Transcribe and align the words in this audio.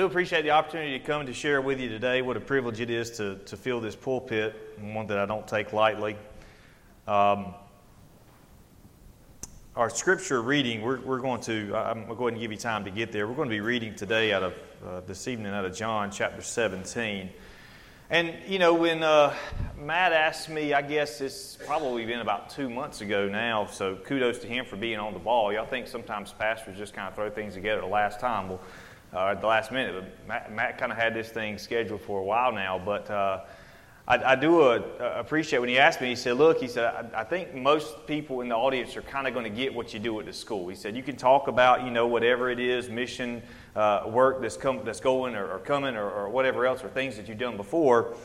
do 0.00 0.06
appreciate 0.06 0.40
the 0.40 0.50
opportunity 0.50 0.98
to 0.98 1.04
come 1.04 1.26
to 1.26 1.34
share 1.34 1.60
with 1.60 1.78
you 1.78 1.90
today. 1.90 2.22
What 2.22 2.34
a 2.34 2.40
privilege 2.40 2.80
it 2.80 2.88
is 2.88 3.10
to, 3.18 3.36
to 3.36 3.54
fill 3.54 3.82
this 3.82 3.94
pulpit, 3.94 4.78
one 4.80 5.06
that 5.08 5.18
I 5.18 5.26
don't 5.26 5.46
take 5.46 5.74
lightly. 5.74 6.16
Um, 7.06 7.54
our 9.76 9.90
scripture 9.90 10.40
reading, 10.40 10.80
we're, 10.80 11.00
we're 11.00 11.18
going 11.18 11.42
to, 11.42 11.74
I'm 11.76 12.06
going 12.06 12.08
to 12.08 12.14
go 12.14 12.28
ahead 12.28 12.32
and 12.32 12.40
give 12.40 12.50
you 12.50 12.56
time 12.56 12.86
to 12.86 12.90
get 12.90 13.12
there. 13.12 13.28
We're 13.28 13.34
going 13.34 13.50
to 13.50 13.54
be 13.54 13.60
reading 13.60 13.94
today 13.94 14.32
out 14.32 14.42
of, 14.42 14.54
uh, 14.86 15.00
this 15.00 15.28
evening 15.28 15.52
out 15.52 15.66
of 15.66 15.76
John 15.76 16.10
chapter 16.10 16.40
17. 16.40 17.28
And, 18.08 18.34
you 18.48 18.58
know, 18.58 18.72
when 18.72 19.02
uh, 19.02 19.34
Matt 19.76 20.14
asked 20.14 20.48
me, 20.48 20.72
I 20.72 20.80
guess 20.80 21.20
it's 21.20 21.58
probably 21.66 22.06
been 22.06 22.20
about 22.20 22.48
two 22.48 22.70
months 22.70 23.02
ago 23.02 23.28
now, 23.28 23.66
so 23.66 23.96
kudos 23.96 24.38
to 24.38 24.46
him 24.46 24.64
for 24.64 24.76
being 24.76 24.98
on 24.98 25.12
the 25.12 25.18
ball. 25.18 25.52
Y'all 25.52 25.66
think 25.66 25.88
sometimes 25.88 26.32
pastors 26.32 26.78
just 26.78 26.94
kind 26.94 27.06
of 27.06 27.14
throw 27.14 27.28
things 27.28 27.52
together 27.52 27.82
the 27.82 27.86
last 27.86 28.18
time. 28.18 28.48
Well, 28.48 28.60
uh, 29.12 29.26
at 29.26 29.40
the 29.40 29.46
last 29.46 29.72
minute. 29.72 29.94
But 29.94 30.28
Matt, 30.28 30.52
Matt 30.52 30.78
kind 30.78 30.92
of 30.92 30.98
had 30.98 31.14
this 31.14 31.28
thing 31.28 31.58
scheduled 31.58 32.00
for 32.00 32.20
a 32.20 32.24
while 32.24 32.52
now, 32.52 32.80
but 32.82 33.10
uh, 33.10 33.40
I, 34.06 34.32
I, 34.32 34.34
do 34.34 34.62
uh, 34.62 34.82
appreciate 35.16 35.60
when 35.60 35.68
he 35.68 35.78
asked 35.78 36.00
me. 36.00 36.08
He 36.08 36.16
said, 36.16 36.36
"Look," 36.36 36.58
he 36.58 36.68
said, 36.68 36.84
I, 37.14 37.20
I 37.20 37.24
think 37.24 37.54
most 37.54 38.06
people 38.06 38.40
in 38.40 38.48
the 38.48 38.56
audience 38.56 38.96
are 38.96 39.02
kind 39.02 39.26
of 39.26 39.34
going 39.34 39.44
to 39.44 39.50
get 39.50 39.74
what 39.74 39.94
you 39.94 40.00
do 40.00 40.18
at 40.20 40.26
the 40.26 40.32
school." 40.32 40.68
He 40.68 40.74
said, 40.74 40.96
"You 40.96 41.02
can 41.02 41.16
talk 41.16 41.48
about 41.48 41.84
you 41.84 41.90
know 41.90 42.06
whatever 42.06 42.50
it 42.50 42.58
is, 42.58 42.88
mission 42.88 43.42
uh, 43.76 44.04
work 44.06 44.42
that's 44.42 44.56
come, 44.56 44.80
that's 44.84 45.00
going 45.00 45.34
or, 45.34 45.50
or 45.52 45.58
coming 45.60 45.96
or, 45.96 46.10
or 46.10 46.28
whatever 46.28 46.66
else, 46.66 46.82
or 46.82 46.88
things 46.88 47.16
that 47.16 47.28
you've 47.28 47.38
done 47.38 47.56
before." 47.56 48.16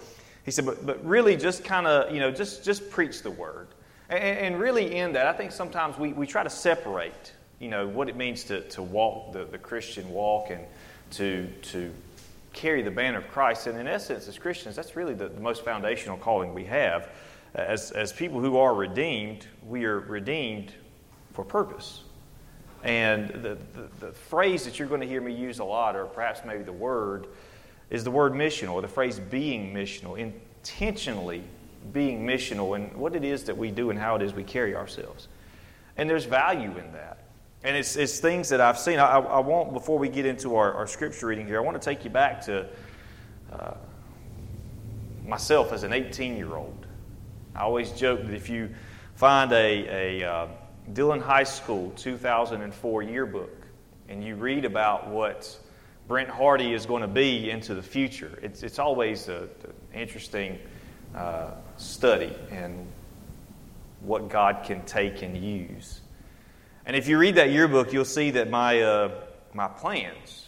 He 0.44 0.52
said, 0.52 0.66
"But 0.66 0.86
but 0.86 1.06
really, 1.06 1.36
just 1.38 1.64
kind 1.64 1.88
of 1.88 2.14
you 2.14 2.20
know 2.20 2.32
just 2.32 2.64
just 2.64 2.90
preach 2.90 3.22
the 3.22 3.32
word." 3.32 3.68
And, 4.10 4.38
and, 4.38 4.60
really, 4.60 4.98
in 4.98 5.14
that, 5.14 5.26
I 5.26 5.34
think 5.34 5.52
sometimes 5.52 5.98
we, 5.98 6.14
we 6.14 6.28
try 6.28 6.44
to 6.44 6.50
separate, 6.50 7.34
you 7.60 7.70
know, 7.70 7.88
what 7.88 8.10
it 8.10 8.16
means 8.16 8.44
to, 8.46 8.62
to 8.70 8.82
walk 8.82 9.34
the, 9.34 9.46
the 9.46 9.58
Christian 9.58 10.10
walk 10.10 10.50
and 10.50 10.64
to, 11.12 11.48
to 11.64 11.92
carry 12.54 12.82
the 12.82 12.92
banner 12.92 13.20
of 13.20 13.28
Christ. 13.28 13.68
And 13.68 13.78
in 13.78 13.88
essence, 13.88 14.28
as 14.28 14.38
Christians, 14.38 14.76
that's 14.76 14.96
really 14.96 15.14
the, 15.14 15.30
the 15.30 15.42
most 15.42 15.64
foundational 15.64 16.18
calling 16.18 16.54
we 16.54 16.66
have. 16.66 17.10
As, 17.54 17.92
as 17.92 18.12
people 18.12 18.42
who 18.42 18.58
are 18.58 18.74
redeemed, 18.74 19.48
we 19.66 19.86
are 19.86 20.00
redeemed 20.00 20.74
for 21.34 21.46
purpose. 21.46 22.02
And 22.84 23.30
the, 23.30 23.58
the, 23.74 23.90
the, 24.00 24.12
phrase 24.12 24.66
that 24.66 24.78
you're 24.78 24.88
going 24.88 25.02
to 25.02 25.08
hear 25.08 25.22
me 25.22 25.34
use 25.34 25.60
a 25.60 25.64
lot, 25.64 25.96
or 25.96 26.06
perhaps 26.06 26.42
maybe 26.46 26.64
the 26.64 26.72
word, 26.72 27.28
is 27.90 28.04
the 28.04 28.12
word 28.12 28.34
missional, 28.34 28.74
or 28.74 28.82
the 28.82 28.88
phrase 28.88 29.20
being 29.20 29.74
missional, 29.74 30.20
intentionally 30.20 31.44
being 31.94 32.26
missional, 32.26 32.76
and 32.76 32.94
what 32.96 33.16
it 33.16 33.24
is 33.24 33.46
that 33.46 33.58
we 33.58 33.72
do 33.72 33.90
and 33.90 33.98
how 33.98 34.16
it 34.16 34.22
is 34.22 34.34
we 34.34 34.44
carry 34.44 34.76
ourselves. 34.76 35.28
And 35.98 36.10
there's 36.10 36.26
value 36.26 36.78
in 36.78 36.92
that. 36.94 37.25
And 37.66 37.76
it's, 37.76 37.96
it's 37.96 38.20
things 38.20 38.50
that 38.50 38.62
I've 38.62 38.78
seen. 38.78 39.00
I, 39.00 39.18
I 39.18 39.40
want, 39.40 39.74
before 39.74 39.98
we 39.98 40.08
get 40.08 40.28
into 40.28 40.56
our, 40.56 40.72
our 40.74 40.86
scripture 40.86 41.26
reading 41.26 41.48
here, 41.48 41.58
I 41.58 41.62
want 41.62 41.82
to 41.82 41.84
take 41.84 42.04
you 42.04 42.12
back 42.12 42.42
to 42.42 42.68
uh, 43.52 43.74
myself 45.26 45.74
as 45.74 45.82
an 45.82 45.92
18 45.92 46.38
year 46.38 46.56
old. 46.56 46.86
I 47.56 47.62
always 47.62 47.92
joke 47.92 48.22
that 48.22 48.36
if 48.36 48.50
you 48.50 48.70
find 49.16 49.52
a, 49.52 50.22
a 50.22 50.32
uh, 50.32 50.48
Dillon 50.94 51.20
High 51.20 51.44
School 51.44 51.92
2004 51.96 53.02
yearbook 53.02 53.66
and 54.10 54.24
you 54.24 54.36
read 54.36 54.64
about 54.64 55.08
what 55.08 55.58
Brent 56.08 56.30
Hardy 56.30 56.72
is 56.72 56.86
going 56.86 57.02
to 57.02 57.08
be 57.08 57.50
into 57.50 57.74
the 57.74 57.82
future, 57.82 58.38
it's, 58.44 58.62
it's 58.62 58.78
always 58.78 59.28
an 59.28 59.50
interesting 59.92 60.60
uh, 61.16 61.50
study 61.78 62.36
and 62.52 62.86
what 64.02 64.30
God 64.30 64.64
can 64.64 64.86
take 64.86 65.24
and 65.24 65.36
use. 65.36 66.02
And 66.86 66.96
if 66.96 67.08
you 67.08 67.18
read 67.18 67.36
that 67.36 67.50
yearbook, 67.50 67.92
you'll 67.94 68.06
see 68.06 68.32
that 68.32 68.50
my, 68.50 68.80
uh, 68.82 69.10
my 69.54 69.68
plans 69.68 70.46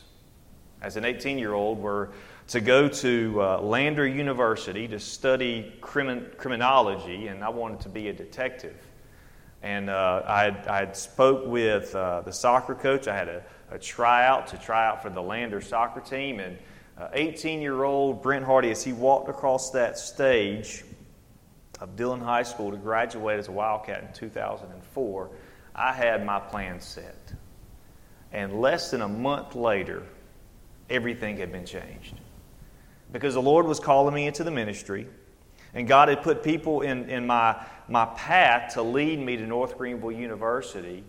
as 0.83 0.95
an 0.95 1.03
18 1.03 1.39
year 1.39 1.53
old 1.53 1.79
were 1.79 2.11
to 2.49 2.61
go 2.61 2.87
to 2.87 3.41
uh, 3.41 3.61
Lander 3.61 4.07
University 4.07 4.87
to 4.87 4.99
study 4.99 5.73
crimin- 5.81 6.37
criminology, 6.37 7.27
and 7.27 7.43
I 7.43 7.49
wanted 7.49 7.79
to 7.81 7.89
be 7.89 8.09
a 8.09 8.13
detective. 8.13 8.77
And 9.63 9.89
uh, 9.89 10.21
I, 10.25 10.55
had, 10.67 10.95
spoke 10.95 11.47
with 11.47 11.95
uh, 11.95 12.21
the 12.21 12.31
soccer 12.31 12.75
coach. 12.75 13.07
I 13.07 13.15
had 13.15 13.27
a, 13.27 13.43
a, 13.71 13.79
tryout 13.79 14.47
to 14.47 14.57
try 14.57 14.85
out 14.85 15.01
for 15.01 15.09
the 15.09 15.21
Lander 15.21 15.59
soccer 15.59 15.99
team. 15.99 16.39
And 16.39 16.57
18 17.13 17.57
uh, 17.57 17.61
year 17.61 17.83
old 17.83 18.21
Brent 18.21 18.45
Hardy, 18.45 18.69
as 18.69 18.83
he 18.83 18.93
walked 18.93 19.29
across 19.29 19.71
that 19.71 19.97
stage 19.97 20.85
of 21.81 21.95
Dillon 21.95 22.21
High 22.21 22.43
School 22.43 22.69
to 22.69 22.77
graduate 22.77 23.39
as 23.39 23.47
a 23.47 23.51
Wildcat 23.51 24.03
in 24.03 24.13
2004, 24.13 25.29
I 25.77 25.93
had 25.93 26.25
my 26.25 26.39
plan 26.39 26.81
set. 26.81 27.33
And 28.31 28.59
less 28.59 28.91
than 28.91 29.01
a 29.01 29.07
month 29.07 29.55
later, 29.55 30.03
everything 30.89 31.37
had 31.37 31.51
been 31.51 31.65
changed. 31.65 32.15
Because 33.11 33.35
the 33.35 33.41
Lord 33.41 33.65
was 33.65 33.79
calling 33.79 34.13
me 34.13 34.27
into 34.27 34.43
the 34.43 34.51
ministry, 34.51 35.07
and 35.73 35.87
God 35.87 36.09
had 36.09 36.23
put 36.23 36.43
people 36.43 36.81
in, 36.81 37.09
in 37.09 37.27
my, 37.27 37.63
my 37.87 38.05
path 38.05 38.73
to 38.73 38.81
lead 38.81 39.19
me 39.19 39.37
to 39.37 39.45
North 39.45 39.77
Greenville 39.77 40.11
University 40.11 41.03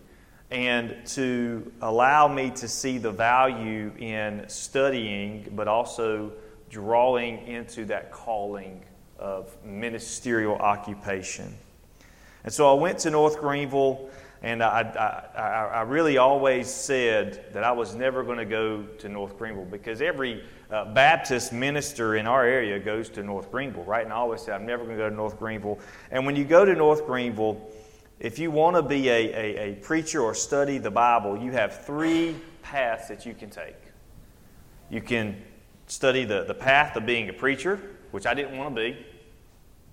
and 0.51 0.95
to 1.05 1.71
allow 1.81 2.27
me 2.27 2.49
to 2.51 2.67
see 2.67 2.97
the 2.97 3.11
value 3.11 3.91
in 3.97 4.45
studying, 4.47 5.51
but 5.55 5.67
also 5.67 6.31
drawing 6.69 7.47
into 7.47 7.85
that 7.85 8.11
calling 8.11 8.83
of 9.17 9.55
ministerial 9.63 10.55
occupation. 10.55 11.55
And 12.43 12.53
so 12.53 12.75
I 12.75 12.79
went 12.79 12.99
to 12.99 13.11
North 13.11 13.39
Greenville 13.39 14.09
and 14.41 14.63
I, 14.63 15.27
I, 15.35 15.79
I, 15.79 15.81
really 15.81 16.17
always 16.17 16.69
said 16.69 17.51
that 17.51 17.65
I 17.65 17.73
was 17.73 17.93
never 17.93 18.23
going 18.23 18.37
to 18.37 18.45
go 18.45 18.83
to 18.83 19.09
North 19.09 19.37
Greenville 19.37 19.65
because 19.65 20.01
every 20.01 20.43
uh, 20.71 20.93
Baptist 20.93 21.51
minister 21.51 22.15
in 22.15 22.25
our 22.25 22.45
area 22.45 22.79
goes 22.79 23.09
to 23.09 23.23
North 23.23 23.51
Greenville, 23.51 23.83
right? 23.83 24.03
And 24.03 24.13
I 24.13 24.15
always 24.15 24.41
said, 24.41 24.55
I'm 24.55 24.65
never 24.65 24.85
going 24.85 24.97
to 24.97 25.03
go 25.03 25.09
to 25.09 25.15
North 25.15 25.37
Greenville. 25.37 25.79
And 26.09 26.25
when 26.25 26.37
you 26.37 26.45
go 26.45 26.63
to 26.63 26.73
North 26.73 27.05
Greenville, 27.05 27.69
if 28.19 28.39
you 28.39 28.49
want 28.49 28.77
to 28.77 28.81
be 28.81 29.09
a, 29.09 29.33
a, 29.33 29.71
a 29.71 29.75
preacher 29.75 30.21
or 30.21 30.33
study 30.33 30.77
the 30.77 30.91
Bible, 30.91 31.37
you 31.37 31.51
have 31.51 31.85
three 31.85 32.35
paths 32.61 33.09
that 33.09 33.25
you 33.25 33.33
can 33.33 33.49
take. 33.49 33.75
You 34.89 35.01
can 35.01 35.41
study 35.87 36.23
the, 36.23 36.45
the 36.45 36.53
path 36.53 36.95
of 36.95 37.05
being 37.05 37.27
a 37.27 37.33
preacher, 37.33 37.79
which 38.11 38.25
I 38.25 38.33
didn't 38.33 38.57
want 38.57 38.73
to 38.73 38.81
be 38.81 39.05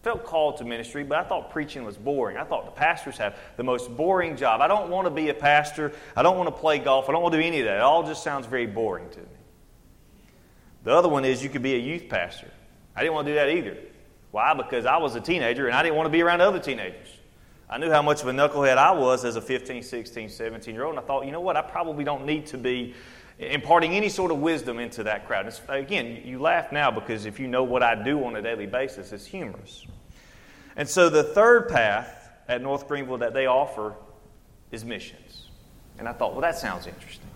felt 0.07 0.25
called 0.25 0.57
to 0.59 0.65
ministry, 0.65 1.03
but 1.03 1.19
I 1.19 1.25
thought 1.25 1.51
preaching 1.51 1.83
was 1.83 1.97
boring. 1.97 2.37
I 2.37 2.45
thought 2.45 2.65
the 2.65 2.71
pastors 2.71 3.19
have 3.19 3.37
the 3.57 3.65
most 3.65 3.97
boring 3.97 4.37
job. 4.37 4.61
I 4.61 4.69
don't 4.69 4.89
want 4.89 5.07
to 5.07 5.11
be 5.11 5.31
a 5.31 5.35
pastor. 5.35 5.93
I 6.15 6.23
don't 6.23 6.37
want 6.37 6.47
to 6.47 6.53
play 6.53 6.79
golf. 6.79 7.09
I 7.09 7.13
don't 7.13 7.23
want 7.23 7.33
to 7.33 7.41
do 7.41 7.45
any 7.45 7.59
of 7.59 7.65
that. 7.65 7.79
It 7.79 7.83
all 7.83 8.07
just 8.07 8.23
sounds 8.23 8.47
very 8.47 8.67
boring 8.67 9.11
to 9.11 9.19
me. 9.19 9.27
The 10.85 10.93
other 10.93 11.09
one 11.09 11.25
is 11.25 11.43
you 11.43 11.49
could 11.49 11.65
be 11.65 11.75
a 11.75 11.79
youth 11.79 12.09
pastor. 12.09 12.49
I 12.95 13.01
didn't 13.01 13.15
want 13.15 13.27
to 13.27 13.33
do 13.33 13.35
that 13.35 13.49
either. 13.49 13.79
Why? 14.31 14.55
Because 14.55 14.87
I 14.87 14.99
was 14.99 15.17
a 15.17 15.21
teenager 15.21 15.67
and 15.67 15.75
I 15.75 15.83
didn't 15.83 15.97
want 15.97 16.07
to 16.07 16.13
be 16.13 16.23
around 16.23 16.41
other 16.41 16.61
teenagers. 16.61 17.09
I 17.69 17.79
knew 17.79 17.91
how 17.91 18.03
much 18.03 18.23
of 18.23 18.29
a 18.29 18.33
knucklehead 18.33 18.79
I 18.79 18.93
was 18.93 19.25
as 19.25 19.35
a 19.35 19.43
15, 19.43 19.83
16, 19.83 20.29
17 20.29 20.73
year 20.73 20.85
old, 20.85 20.95
and 20.95 21.05
I 21.05 21.09
thought, 21.09 21.27
you 21.27 21.33
know 21.33 21.41
what, 21.41 21.57
I 21.57 21.63
probably 21.63 22.05
don't 22.05 22.25
need 22.25 22.47
to 22.47 22.59
be 22.59 22.95
imparting 23.41 23.95
any 23.95 24.09
sort 24.09 24.31
of 24.31 24.39
wisdom 24.39 24.79
into 24.79 25.03
that 25.03 25.27
crowd. 25.27 25.53
Again, 25.69 26.23
you 26.25 26.39
laugh 26.39 26.71
now 26.71 26.93
because 26.93 27.27
if 27.27 27.41
you 27.41 27.49
know 27.49 27.65
what 27.65 27.83
I 27.83 28.01
do 28.01 28.25
on 28.25 28.37
a 28.37 28.41
daily 28.41 28.67
basis, 28.67 29.13
it's 29.13 29.27
humorous. 29.27 29.85
And 30.77 30.89
so 30.89 31.09
the 31.09 31.23
third 31.23 31.69
path 31.69 32.31
at 32.49 32.63
North 32.63 32.87
Greenville 32.87 33.19
that 33.19 33.35
they 33.35 33.47
offer 33.47 33.95
is 34.71 34.85
missions. 34.85 35.49
And 35.99 36.09
I 36.09 36.13
thought, 36.13 36.33
well, 36.33 36.43
that 36.43 36.59
sounds 36.59 36.87
interesting. 36.87 37.27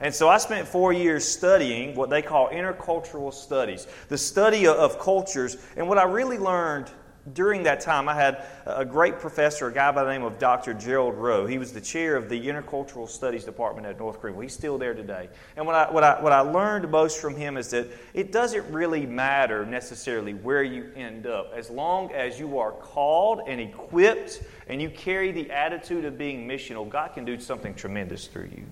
And 0.00 0.12
so 0.14 0.28
I 0.28 0.38
spent 0.38 0.66
four 0.66 0.92
years 0.92 1.24
studying 1.24 1.94
what 1.94 2.10
they 2.10 2.22
call 2.22 2.48
intercultural 2.48 3.32
studies, 3.32 3.86
the 4.08 4.18
study 4.18 4.66
of 4.66 4.98
cultures. 4.98 5.56
And 5.76 5.88
what 5.88 5.98
I 5.98 6.04
really 6.04 6.38
learned 6.38 6.90
during 7.34 7.62
that 7.62 7.80
time, 7.80 8.08
I 8.08 8.14
had 8.14 8.44
a 8.66 8.84
great 8.84 9.20
professor, 9.20 9.68
a 9.68 9.72
guy 9.72 9.92
by 9.92 10.02
the 10.02 10.10
name 10.10 10.24
of 10.24 10.40
Dr. 10.40 10.74
Gerald 10.74 11.14
Rowe. 11.14 11.46
He 11.46 11.56
was 11.56 11.72
the 11.72 11.80
chair 11.80 12.16
of 12.16 12.28
the 12.28 12.48
Intercultural 12.48 13.08
Studies 13.08 13.44
Department 13.44 13.86
at 13.86 13.98
North 13.98 14.20
Greenville. 14.20 14.42
He's 14.42 14.52
still 14.52 14.76
there 14.76 14.92
today. 14.92 15.28
And 15.56 15.64
what 15.64 15.76
I, 15.76 15.90
what, 15.90 16.02
I, 16.02 16.20
what 16.20 16.32
I 16.32 16.40
learned 16.40 16.90
most 16.90 17.20
from 17.20 17.36
him 17.36 17.56
is 17.56 17.70
that 17.70 17.86
it 18.12 18.32
doesn't 18.32 18.68
really 18.72 19.06
matter 19.06 19.64
necessarily 19.64 20.34
where 20.34 20.64
you 20.64 20.90
end 20.96 21.28
up, 21.28 21.52
as 21.54 21.70
long 21.70 22.10
as 22.12 22.40
you 22.40 22.58
are 22.58 22.72
called 22.72 23.42
and 23.46 23.60
equipped 23.60 24.42
and 24.66 24.82
you 24.82 24.90
carry 24.90 25.30
the 25.30 25.48
attitude 25.50 26.04
of 26.04 26.18
being 26.18 26.48
missional, 26.48 26.88
God 26.88 27.14
can 27.14 27.24
do 27.24 27.38
something 27.38 27.74
tremendous 27.74 28.26
through 28.26 28.50
you. 28.56 28.64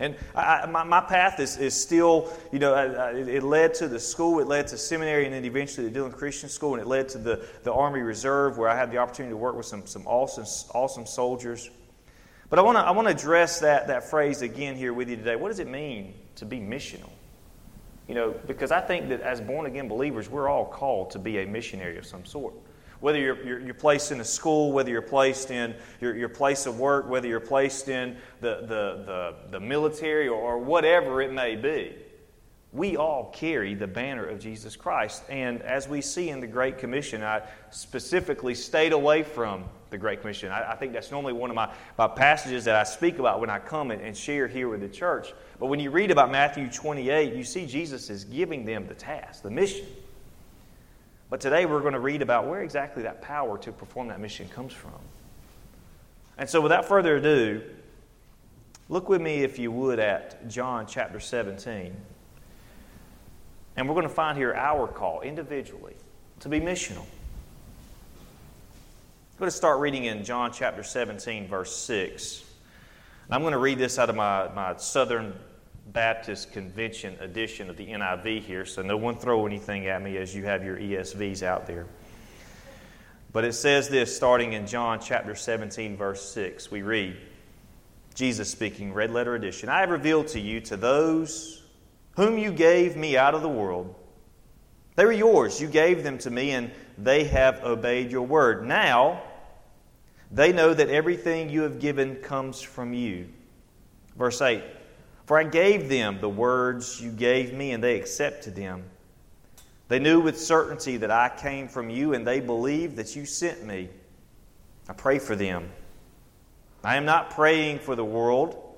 And 0.00 0.16
I, 0.34 0.64
my, 0.66 0.82
my 0.82 1.00
path 1.02 1.38
is, 1.40 1.58
is 1.58 1.78
still, 1.78 2.32
you 2.50 2.58
know, 2.58 2.72
I, 2.72 3.10
it, 3.10 3.28
it 3.28 3.42
led 3.42 3.74
to 3.74 3.86
the 3.86 4.00
school, 4.00 4.40
it 4.40 4.46
led 4.46 4.66
to 4.68 4.78
seminary, 4.78 5.26
and 5.26 5.34
then 5.34 5.44
eventually 5.44 5.86
the 5.86 5.92
Dillon 5.92 6.10
Christian 6.10 6.48
School, 6.48 6.72
and 6.72 6.82
it 6.82 6.88
led 6.88 7.10
to 7.10 7.18
the, 7.18 7.46
the 7.64 7.72
Army 7.72 8.00
Reserve, 8.00 8.56
where 8.56 8.70
I 8.70 8.76
had 8.76 8.90
the 8.90 8.96
opportunity 8.96 9.32
to 9.32 9.36
work 9.36 9.56
with 9.56 9.66
some, 9.66 9.86
some 9.86 10.06
awesome, 10.06 10.46
awesome 10.74 11.04
soldiers. 11.04 11.70
But 12.48 12.58
I 12.58 12.62
want 12.62 12.78
to 12.78 12.82
I 12.82 12.90
wanna 12.92 13.10
address 13.10 13.60
that, 13.60 13.88
that 13.88 14.10
phrase 14.10 14.40
again 14.42 14.74
here 14.74 14.92
with 14.94 15.08
you 15.08 15.16
today. 15.16 15.36
What 15.36 15.48
does 15.48 15.60
it 15.60 15.68
mean 15.68 16.14
to 16.36 16.46
be 16.46 16.58
missional? 16.58 17.10
You 18.08 18.14
know, 18.14 18.34
because 18.46 18.72
I 18.72 18.80
think 18.80 19.10
that 19.10 19.20
as 19.20 19.40
born 19.40 19.66
again 19.66 19.86
believers, 19.86 20.28
we're 20.28 20.48
all 20.48 20.64
called 20.64 21.10
to 21.12 21.18
be 21.18 21.38
a 21.38 21.46
missionary 21.46 21.96
of 21.98 22.06
some 22.06 22.24
sort 22.24 22.54
whether 23.00 23.18
you're, 23.18 23.42
you're, 23.42 23.60
you're, 23.60 23.74
placed 23.74 24.12
in 24.12 24.20
a 24.20 24.24
school, 24.24 24.72
whether 24.72 24.90
you're 24.90 25.02
placed 25.02 25.50
in 25.50 25.74
your, 26.00 26.14
your 26.16 26.28
place 26.28 26.66
of 26.66 26.78
work, 26.78 27.08
whether 27.08 27.26
you're 27.26 27.40
placed 27.40 27.88
in 27.88 28.16
the, 28.40 28.60
the, 28.60 29.04
the, 29.04 29.34
the 29.50 29.60
military 29.60 30.28
or, 30.28 30.38
or 30.38 30.58
whatever 30.58 31.22
it 31.22 31.32
may 31.32 31.56
be. 31.56 31.96
we 32.72 32.96
all 32.96 33.30
carry 33.34 33.74
the 33.74 33.86
banner 33.86 34.26
of 34.26 34.38
Jesus 34.38 34.76
Christ. 34.76 35.22
And 35.28 35.62
as 35.62 35.88
we 35.88 36.00
see 36.00 36.28
in 36.28 36.40
the 36.40 36.46
Great 36.46 36.78
Commission, 36.78 37.22
I 37.22 37.42
specifically 37.70 38.54
stayed 38.54 38.92
away 38.92 39.22
from 39.22 39.64
the 39.90 39.98
Great 39.98 40.20
Commission. 40.20 40.52
I, 40.52 40.72
I 40.72 40.76
think 40.76 40.92
that's 40.92 41.10
normally 41.10 41.32
one 41.32 41.50
of 41.50 41.56
my, 41.56 41.72
my 41.98 42.06
passages 42.06 42.64
that 42.66 42.76
I 42.76 42.84
speak 42.84 43.18
about 43.18 43.40
when 43.40 43.50
I 43.50 43.58
come 43.58 43.90
and, 43.90 44.00
and 44.00 44.16
share 44.16 44.46
here 44.46 44.68
with 44.68 44.80
the 44.80 44.88
church. 44.88 45.32
But 45.58 45.66
when 45.66 45.80
you 45.80 45.90
read 45.90 46.10
about 46.10 46.30
Matthew 46.30 46.68
28, 46.70 47.34
you 47.34 47.44
see 47.44 47.66
Jesus 47.66 48.10
is 48.10 48.24
giving 48.24 48.64
them 48.64 48.86
the 48.86 48.94
task, 48.94 49.42
the 49.42 49.50
mission. 49.50 49.86
But 51.30 51.40
today 51.40 51.64
we're 51.64 51.80
going 51.80 51.94
to 51.94 52.00
read 52.00 52.22
about 52.22 52.48
where 52.48 52.60
exactly 52.60 53.04
that 53.04 53.22
power 53.22 53.56
to 53.58 53.70
perform 53.70 54.08
that 54.08 54.20
mission 54.20 54.48
comes 54.48 54.72
from. 54.72 54.98
And 56.36 56.50
so, 56.50 56.60
without 56.60 56.86
further 56.86 57.16
ado, 57.16 57.62
look 58.88 59.08
with 59.08 59.20
me, 59.20 59.44
if 59.44 59.58
you 59.58 59.70
would, 59.70 60.00
at 60.00 60.48
John 60.48 60.86
chapter 60.88 61.20
17. 61.20 61.94
And 63.76 63.88
we're 63.88 63.94
going 63.94 64.08
to 64.08 64.12
find 64.12 64.36
here 64.36 64.52
our 64.54 64.88
call 64.88 65.20
individually 65.20 65.94
to 66.40 66.48
be 66.48 66.60
missional. 66.60 67.06
I'm 69.32 69.38
going 69.38 69.50
to 69.50 69.56
start 69.56 69.78
reading 69.80 70.04
in 70.04 70.24
John 70.24 70.52
chapter 70.52 70.82
17, 70.82 71.46
verse 71.46 71.74
6. 71.76 72.44
I'm 73.30 73.42
going 73.42 73.52
to 73.52 73.58
read 73.58 73.78
this 73.78 73.98
out 73.98 74.10
of 74.10 74.16
my, 74.16 74.48
my 74.52 74.76
Southern 74.76 75.34
Baptist 75.92 76.52
Convention 76.52 77.16
edition 77.20 77.68
of 77.68 77.76
the 77.76 77.88
NIV 77.88 78.42
here, 78.42 78.64
so 78.64 78.82
no 78.82 78.96
one 78.96 79.16
throw 79.16 79.46
anything 79.46 79.88
at 79.88 80.00
me 80.00 80.16
as 80.18 80.34
you 80.34 80.44
have 80.44 80.64
your 80.64 80.76
ESVs 80.76 81.42
out 81.42 81.66
there. 81.66 81.86
But 83.32 83.44
it 83.44 83.54
says 83.54 83.88
this 83.88 84.14
starting 84.14 84.52
in 84.52 84.66
John 84.66 85.00
chapter 85.00 85.34
17, 85.34 85.96
verse 85.96 86.22
6. 86.32 86.70
We 86.70 86.82
read, 86.82 87.16
Jesus 88.14 88.50
speaking, 88.50 88.92
red 88.92 89.10
letter 89.10 89.34
edition 89.34 89.68
I 89.68 89.80
have 89.80 89.90
revealed 89.90 90.28
to 90.28 90.40
you, 90.40 90.60
to 90.62 90.76
those 90.76 91.62
whom 92.16 92.38
you 92.38 92.52
gave 92.52 92.96
me 92.96 93.16
out 93.16 93.34
of 93.34 93.42
the 93.42 93.48
world. 93.48 93.94
They 94.96 95.04
were 95.04 95.12
yours. 95.12 95.60
You 95.60 95.68
gave 95.68 96.02
them 96.02 96.18
to 96.18 96.30
me, 96.30 96.50
and 96.50 96.70
they 96.98 97.24
have 97.24 97.64
obeyed 97.64 98.10
your 98.10 98.26
word. 98.26 98.66
Now, 98.66 99.22
they 100.30 100.52
know 100.52 100.74
that 100.74 100.88
everything 100.88 101.50
you 101.50 101.62
have 101.62 101.80
given 101.80 102.16
comes 102.16 102.60
from 102.60 102.92
you. 102.92 103.28
Verse 104.16 104.40
8 104.40 104.62
for 105.30 105.38
I 105.38 105.44
gave 105.44 105.88
them 105.88 106.18
the 106.20 106.28
words 106.28 107.00
you 107.00 107.12
gave 107.12 107.54
me, 107.54 107.70
and 107.70 107.84
they 107.84 107.94
accepted 107.94 108.56
them. 108.56 108.82
They 109.86 110.00
knew 110.00 110.18
with 110.18 110.36
certainty 110.36 110.96
that 110.96 111.12
I 111.12 111.28
came 111.28 111.68
from 111.68 111.88
you, 111.88 112.14
and 112.14 112.26
they 112.26 112.40
believed 112.40 112.96
that 112.96 113.14
you 113.14 113.24
sent 113.26 113.64
me. 113.64 113.90
I 114.88 114.92
pray 114.92 115.20
for 115.20 115.36
them. 115.36 115.70
I 116.82 116.96
am 116.96 117.04
not 117.04 117.30
praying 117.30 117.78
for 117.78 117.94
the 117.94 118.04
world, 118.04 118.74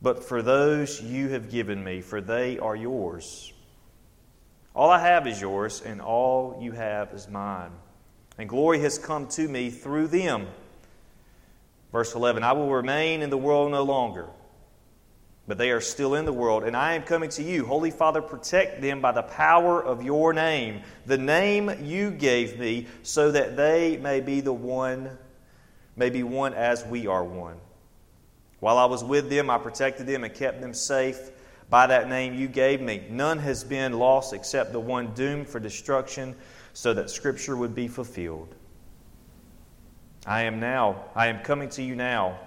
but 0.00 0.22
for 0.22 0.42
those 0.42 1.02
you 1.02 1.30
have 1.30 1.50
given 1.50 1.82
me, 1.82 2.02
for 2.02 2.20
they 2.20 2.56
are 2.60 2.76
yours. 2.76 3.52
All 4.76 4.90
I 4.90 5.00
have 5.00 5.26
is 5.26 5.40
yours, 5.40 5.82
and 5.84 6.00
all 6.00 6.60
you 6.62 6.70
have 6.70 7.12
is 7.14 7.26
mine. 7.26 7.72
And 8.38 8.48
glory 8.48 8.78
has 8.82 8.96
come 8.96 9.26
to 9.30 9.48
me 9.48 9.70
through 9.70 10.06
them. 10.06 10.46
Verse 11.90 12.14
11 12.14 12.44
I 12.44 12.52
will 12.52 12.70
remain 12.70 13.22
in 13.22 13.30
the 13.30 13.36
world 13.36 13.72
no 13.72 13.82
longer 13.82 14.28
but 15.50 15.58
they 15.58 15.72
are 15.72 15.80
still 15.80 16.14
in 16.14 16.26
the 16.26 16.32
world, 16.32 16.62
and 16.62 16.76
I 16.76 16.94
am 16.94 17.02
coming 17.02 17.28
to 17.30 17.42
you. 17.42 17.66
Holy 17.66 17.90
Father, 17.90 18.22
protect 18.22 18.80
them 18.80 19.00
by 19.00 19.10
the 19.10 19.24
power 19.24 19.84
of 19.84 20.04
your 20.04 20.32
name, 20.32 20.82
the 21.06 21.18
name 21.18 21.72
you 21.82 22.12
gave 22.12 22.56
me, 22.56 22.86
so 23.02 23.32
that 23.32 23.56
they 23.56 23.96
may 23.96 24.20
be 24.20 24.40
the 24.40 24.52
one, 24.52 25.18
may 25.96 26.08
be 26.08 26.22
one 26.22 26.54
as 26.54 26.84
we 26.84 27.08
are 27.08 27.24
one. 27.24 27.56
While 28.60 28.78
I 28.78 28.84
was 28.84 29.02
with 29.02 29.28
them, 29.28 29.50
I 29.50 29.58
protected 29.58 30.06
them 30.06 30.22
and 30.22 30.32
kept 30.32 30.60
them 30.60 30.72
safe 30.72 31.32
by 31.68 31.88
that 31.88 32.08
name 32.08 32.34
you 32.34 32.46
gave 32.46 32.80
me. 32.80 33.02
None 33.10 33.40
has 33.40 33.64
been 33.64 33.94
lost 33.94 34.32
except 34.32 34.70
the 34.70 34.78
one 34.78 35.14
doomed 35.14 35.48
for 35.48 35.58
destruction, 35.58 36.36
so 36.74 36.94
that 36.94 37.10
Scripture 37.10 37.56
would 37.56 37.74
be 37.74 37.88
fulfilled. 37.88 38.54
I 40.24 40.42
am 40.42 40.60
now, 40.60 41.06
I 41.16 41.26
am 41.26 41.42
coming 41.42 41.70
to 41.70 41.82
you 41.82 41.96
now, 41.96 42.38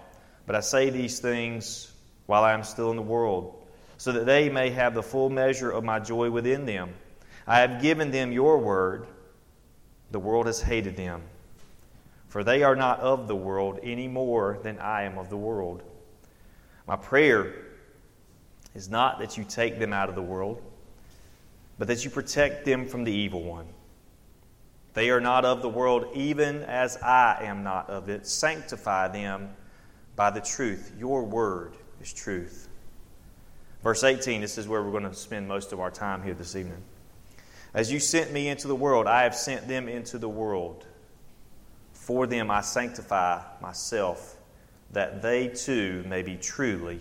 but 0.48 0.56
I 0.56 0.62
say 0.62 0.90
these 0.90 1.20
things 1.20 1.93
while 2.26 2.44
I 2.44 2.54
am 2.54 2.64
still 2.64 2.90
in 2.90 2.96
the 2.96 3.02
world, 3.02 3.66
so 3.98 4.12
that 4.12 4.26
they 4.26 4.50
may 4.50 4.70
have 4.70 4.94
the 4.94 5.04
full 5.04 5.30
measure 5.30 5.72
of 5.72 5.84
my 5.84 6.00
joy 6.00 6.30
within 6.30 6.66
them. 6.66 6.94
I 7.46 7.60
have 7.60 7.82
given 7.82 8.12
them 8.12 8.32
your 8.32 8.58
word. 8.58 9.08
The 10.12 10.20
world 10.20 10.46
has 10.46 10.62
hated 10.62 10.96
them, 10.96 11.24
for 12.28 12.44
they 12.44 12.64
are 12.64 12.76
not 12.76 13.00
of 13.00 13.28
the 13.28 13.36
world 13.36 13.80
any 13.84 14.08
more 14.08 14.60
than 14.64 14.80
I 14.80 15.04
am 15.04 15.18
of 15.18 15.30
the 15.30 15.38
world. 15.38 15.84
My 16.88 16.96
prayer 16.96 17.54
is 18.76 18.90
not 18.90 19.20
that 19.20 19.38
you 19.38 19.44
take 19.44 19.80
them 19.80 19.94
out 19.94 20.10
of 20.10 20.16
the 20.16 20.22
world, 20.22 20.62
but 21.78 21.88
that 21.88 22.04
you 22.04 22.10
protect 22.10 22.66
them 22.66 22.88
from 22.88 23.04
the 23.04 23.12
evil 23.12 23.44
one. 23.44 23.68
They 24.94 25.10
are 25.10 25.22
not 25.22 25.44
of 25.44 25.62
the 25.62 25.70
world, 25.70 26.06
even 26.14 26.62
as 26.64 26.98
I 26.98 27.44
am 27.46 27.64
not 27.64 27.90
of 27.90 28.10
it. 28.10 28.28
Sanctify 28.28 29.08
them 29.08 29.50
by 30.16 30.30
the 30.30 30.42
truth. 30.42 30.94
Your 31.00 31.24
word 31.24 31.76
is 32.04 32.14
truth. 32.14 32.68
Verse 33.82 34.04
18, 34.04 34.42
this 34.42 34.58
is 34.58 34.68
where 34.68 34.84
we're 34.84 34.92
going 34.92 35.10
to 35.10 35.14
spend 35.14 35.48
most 35.48 35.72
of 35.72 35.80
our 35.80 35.90
time 35.90 36.22
here 36.22 36.34
this 36.34 36.56
evening. 36.56 36.82
As 37.74 37.92
you 37.92 38.00
sent 38.00 38.32
me 38.32 38.50
into 38.50 38.68
the 38.68 38.76
world, 38.76 39.08
I 39.08 39.24
have 39.24 39.34
sent 39.34 39.68
them 39.70 39.88
into 39.88 40.18
the 40.18 40.28
world. 40.28 40.86
For 41.94 42.28
them 42.28 42.52
I 42.52 42.60
sanctify 42.60 43.42
myself, 43.62 44.36
that 44.92 45.22
they 45.22 45.48
too 45.48 46.04
may 46.06 46.22
be 46.22 46.36
truly 46.36 47.00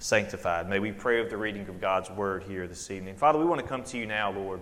sanctified. 0.00 0.68
May 0.68 0.80
we 0.80 0.90
pray 0.90 1.20
of 1.20 1.30
the 1.30 1.36
reading 1.36 1.68
of 1.68 1.80
God's 1.80 2.10
word 2.10 2.42
here 2.42 2.66
this 2.66 2.90
evening. 2.90 3.14
Father, 3.14 3.38
we 3.38 3.44
want 3.44 3.60
to 3.60 3.66
come 3.66 3.84
to 3.84 3.96
you 3.96 4.06
now, 4.06 4.32
Lord. 4.32 4.60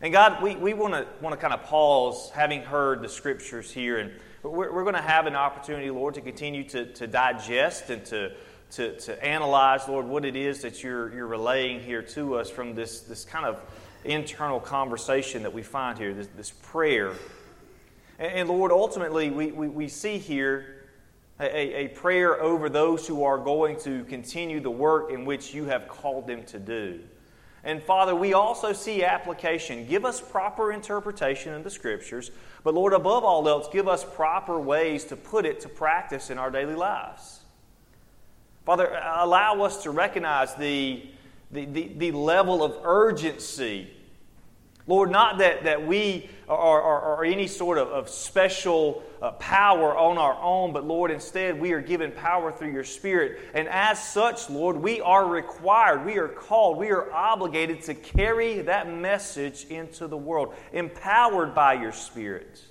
And 0.00 0.12
God, 0.12 0.40
we, 0.40 0.54
we 0.54 0.72
want 0.72 0.94
to 0.94 1.06
want 1.20 1.34
to 1.34 1.36
kind 1.36 1.52
of 1.52 1.64
pause, 1.64 2.30
having 2.32 2.62
heard 2.62 3.02
the 3.02 3.08
scriptures 3.08 3.72
here, 3.72 3.98
and 3.98 4.12
we're, 4.42 4.72
we're 4.72 4.84
going 4.84 4.94
to 4.94 5.02
have 5.02 5.26
an 5.26 5.34
opportunity, 5.34 5.90
Lord, 5.90 6.14
to 6.14 6.20
continue 6.20 6.64
to, 6.68 6.86
to 6.94 7.06
digest 7.06 7.90
and 7.90 8.04
to 8.06 8.32
to, 8.72 8.96
to 9.00 9.24
analyze, 9.24 9.88
Lord, 9.88 10.06
what 10.06 10.24
it 10.24 10.36
is 10.36 10.62
that 10.62 10.82
you're, 10.82 11.12
you're 11.14 11.26
relaying 11.26 11.80
here 11.80 12.02
to 12.02 12.36
us 12.36 12.50
from 12.50 12.74
this, 12.74 13.00
this 13.00 13.24
kind 13.24 13.46
of 13.46 13.60
internal 14.04 14.60
conversation 14.60 15.42
that 15.42 15.52
we 15.52 15.62
find 15.62 15.98
here, 15.98 16.14
this, 16.14 16.28
this 16.36 16.50
prayer. 16.50 17.12
And, 18.18 18.32
and, 18.32 18.48
Lord, 18.48 18.72
ultimately, 18.72 19.30
we, 19.30 19.52
we, 19.52 19.68
we 19.68 19.88
see 19.88 20.18
here 20.18 20.86
a, 21.40 21.84
a 21.84 21.88
prayer 21.88 22.40
over 22.40 22.68
those 22.68 23.06
who 23.06 23.24
are 23.24 23.38
going 23.38 23.78
to 23.80 24.04
continue 24.04 24.60
the 24.60 24.70
work 24.70 25.10
in 25.10 25.24
which 25.24 25.54
you 25.54 25.64
have 25.64 25.88
called 25.88 26.26
them 26.26 26.44
to 26.44 26.58
do. 26.58 27.00
And 27.62 27.82
Father, 27.82 28.14
we 28.14 28.32
also 28.32 28.72
see 28.72 29.04
application. 29.04 29.86
Give 29.86 30.04
us 30.04 30.20
proper 30.20 30.72
interpretation 30.72 31.54
in 31.54 31.62
the 31.62 31.70
Scriptures, 31.70 32.30
but 32.64 32.74
Lord, 32.74 32.94
above 32.94 33.22
all 33.22 33.46
else, 33.48 33.68
give 33.70 33.86
us 33.86 34.04
proper 34.04 34.58
ways 34.58 35.04
to 35.06 35.16
put 35.16 35.44
it 35.44 35.60
to 35.60 35.68
practice 35.68 36.30
in 36.30 36.38
our 36.38 36.50
daily 36.50 36.74
lives. 36.74 37.39
Father, 38.70 39.02
allow 39.16 39.62
us 39.62 39.82
to 39.82 39.90
recognize 39.90 40.54
the, 40.54 41.02
the, 41.50 41.64
the, 41.64 41.88
the 41.96 42.12
level 42.12 42.62
of 42.62 42.76
urgency. 42.84 43.90
Lord, 44.86 45.10
not 45.10 45.38
that, 45.38 45.64
that 45.64 45.84
we 45.84 46.30
are, 46.48 46.80
are, 46.80 47.00
are 47.16 47.24
any 47.24 47.48
sort 47.48 47.78
of, 47.78 47.88
of 47.88 48.08
special 48.08 49.02
uh, 49.20 49.32
power 49.32 49.98
on 49.98 50.18
our 50.18 50.40
own, 50.40 50.72
but 50.72 50.84
Lord, 50.84 51.10
instead 51.10 51.60
we 51.60 51.72
are 51.72 51.80
given 51.80 52.12
power 52.12 52.52
through 52.52 52.70
your 52.70 52.84
Spirit. 52.84 53.40
And 53.54 53.66
as 53.66 54.00
such, 54.00 54.48
Lord, 54.48 54.76
we 54.76 55.00
are 55.00 55.26
required, 55.26 56.06
we 56.06 56.18
are 56.18 56.28
called, 56.28 56.78
we 56.78 56.92
are 56.92 57.12
obligated 57.12 57.82
to 57.82 57.94
carry 57.94 58.60
that 58.62 58.88
message 58.88 59.64
into 59.64 60.06
the 60.06 60.16
world, 60.16 60.54
empowered 60.72 61.56
by 61.56 61.72
your 61.72 61.90
Spirit. 61.90 62.62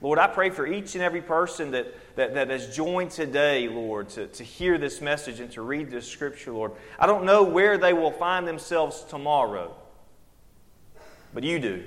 Lord, 0.00 0.20
I 0.20 0.28
pray 0.28 0.50
for 0.50 0.64
each 0.64 0.94
and 0.94 1.02
every 1.02 1.22
person 1.22 1.72
that, 1.72 1.92
that, 2.16 2.34
that 2.34 2.50
has 2.50 2.74
joined 2.74 3.10
today, 3.10 3.68
Lord, 3.68 4.08
to, 4.10 4.26
to 4.26 4.42
hear 4.42 4.78
this 4.78 5.00
message 5.00 5.38
and 5.38 5.50
to 5.52 5.62
read 5.62 5.90
this 5.90 6.08
scripture, 6.08 6.50
Lord. 6.52 6.72
I 6.98 7.06
don't 7.06 7.24
know 7.24 7.42
where 7.42 7.78
they 7.78 7.92
will 7.92 8.10
find 8.10 8.48
themselves 8.48 9.04
tomorrow, 9.08 9.74
but 11.32 11.44
you 11.44 11.58
do. 11.58 11.84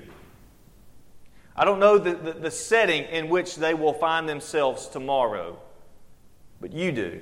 I 1.56 1.64
don't 1.64 1.80
know 1.80 1.98
the, 1.98 2.14
the, 2.14 2.32
the 2.32 2.50
setting 2.50 3.04
in 3.04 3.28
which 3.28 3.56
they 3.56 3.74
will 3.74 3.92
find 3.92 4.28
themselves 4.28 4.88
tomorrow, 4.88 5.58
but 6.60 6.72
you 6.72 6.92
do. 6.92 7.20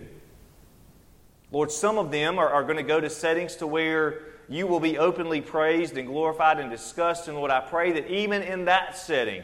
Lord, 1.50 1.72
some 1.72 1.96
of 1.96 2.10
them 2.10 2.38
are, 2.38 2.48
are 2.48 2.62
going 2.62 2.76
to 2.76 2.82
go 2.82 3.00
to 3.00 3.08
settings 3.08 3.56
to 3.56 3.66
where 3.66 4.20
you 4.50 4.66
will 4.66 4.80
be 4.80 4.98
openly 4.98 5.40
praised 5.40 5.96
and 5.96 6.06
glorified 6.06 6.58
and 6.58 6.70
discussed. 6.70 7.26
And 7.26 7.38
Lord, 7.38 7.50
I 7.50 7.60
pray 7.60 7.92
that 7.92 8.10
even 8.10 8.42
in 8.42 8.66
that 8.66 8.98
setting, 8.98 9.42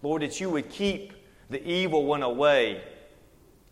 Lord, 0.00 0.22
that 0.22 0.40
you 0.40 0.48
would 0.48 0.70
keep 0.70 1.12
the 1.50 1.62
evil 1.68 2.06
one 2.06 2.22
away. 2.22 2.82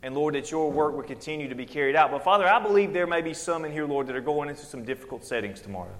And 0.02 0.14
Lord, 0.14 0.34
that 0.34 0.50
your 0.50 0.70
work 0.70 0.96
would 0.96 1.06
continue 1.06 1.48
to 1.48 1.54
be 1.54 1.66
carried 1.66 1.96
out. 1.96 2.10
But 2.10 2.22
Father, 2.22 2.46
I 2.46 2.60
believe 2.60 2.92
there 2.92 3.06
may 3.06 3.20
be 3.20 3.34
some 3.34 3.64
in 3.64 3.72
here, 3.72 3.86
Lord, 3.86 4.06
that 4.06 4.16
are 4.16 4.20
going 4.20 4.48
into 4.48 4.64
some 4.64 4.84
difficult 4.84 5.24
settings 5.24 5.60
tomorrow. 5.60 5.94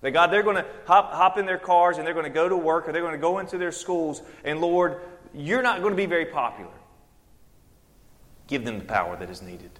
That 0.00 0.10
God, 0.12 0.32
they're 0.32 0.42
going 0.42 0.56
to 0.56 0.66
hop, 0.86 1.12
hop 1.12 1.38
in 1.38 1.46
their 1.46 1.58
cars 1.58 1.98
and 1.98 2.06
they're 2.06 2.14
going 2.14 2.24
to 2.24 2.30
go 2.30 2.48
to 2.48 2.56
work 2.56 2.88
or 2.88 2.92
they're 2.92 3.02
going 3.02 3.14
to 3.14 3.18
go 3.18 3.38
into 3.38 3.58
their 3.58 3.72
schools. 3.72 4.22
And 4.44 4.60
Lord, 4.60 5.00
you're 5.34 5.62
not 5.62 5.80
going 5.80 5.92
to 5.92 5.96
be 5.96 6.06
very 6.06 6.26
popular. 6.26 6.70
Give 8.46 8.64
them 8.64 8.78
the 8.78 8.84
power 8.84 9.16
that 9.16 9.30
is 9.30 9.42
needed. 9.42 9.70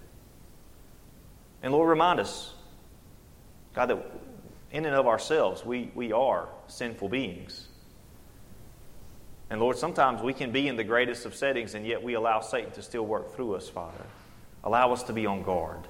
And 1.63 1.73
Lord, 1.73 1.89
remind 1.89 2.19
us 2.19 2.53
God, 3.73 3.87
that 3.87 4.11
in 4.71 4.85
and 4.85 4.95
of 4.95 5.07
ourselves, 5.07 5.65
we, 5.65 5.89
we 5.95 6.11
are 6.11 6.49
sinful 6.67 7.07
beings. 7.07 7.68
And 9.49 9.59
Lord, 9.59 9.77
sometimes 9.77 10.21
we 10.21 10.33
can 10.33 10.51
be 10.51 10.67
in 10.67 10.75
the 10.75 10.83
greatest 10.83 11.25
of 11.25 11.33
settings, 11.33 11.73
and 11.73 11.85
yet 11.85 12.03
we 12.03 12.13
allow 12.13 12.39
Satan 12.39 12.71
to 12.71 12.81
still 12.81 13.05
work 13.05 13.35
through 13.35 13.55
us, 13.55 13.67
Father. 13.67 14.05
Allow 14.63 14.93
us 14.93 15.03
to 15.03 15.13
be 15.13 15.25
on 15.25 15.41
guard. 15.41 15.87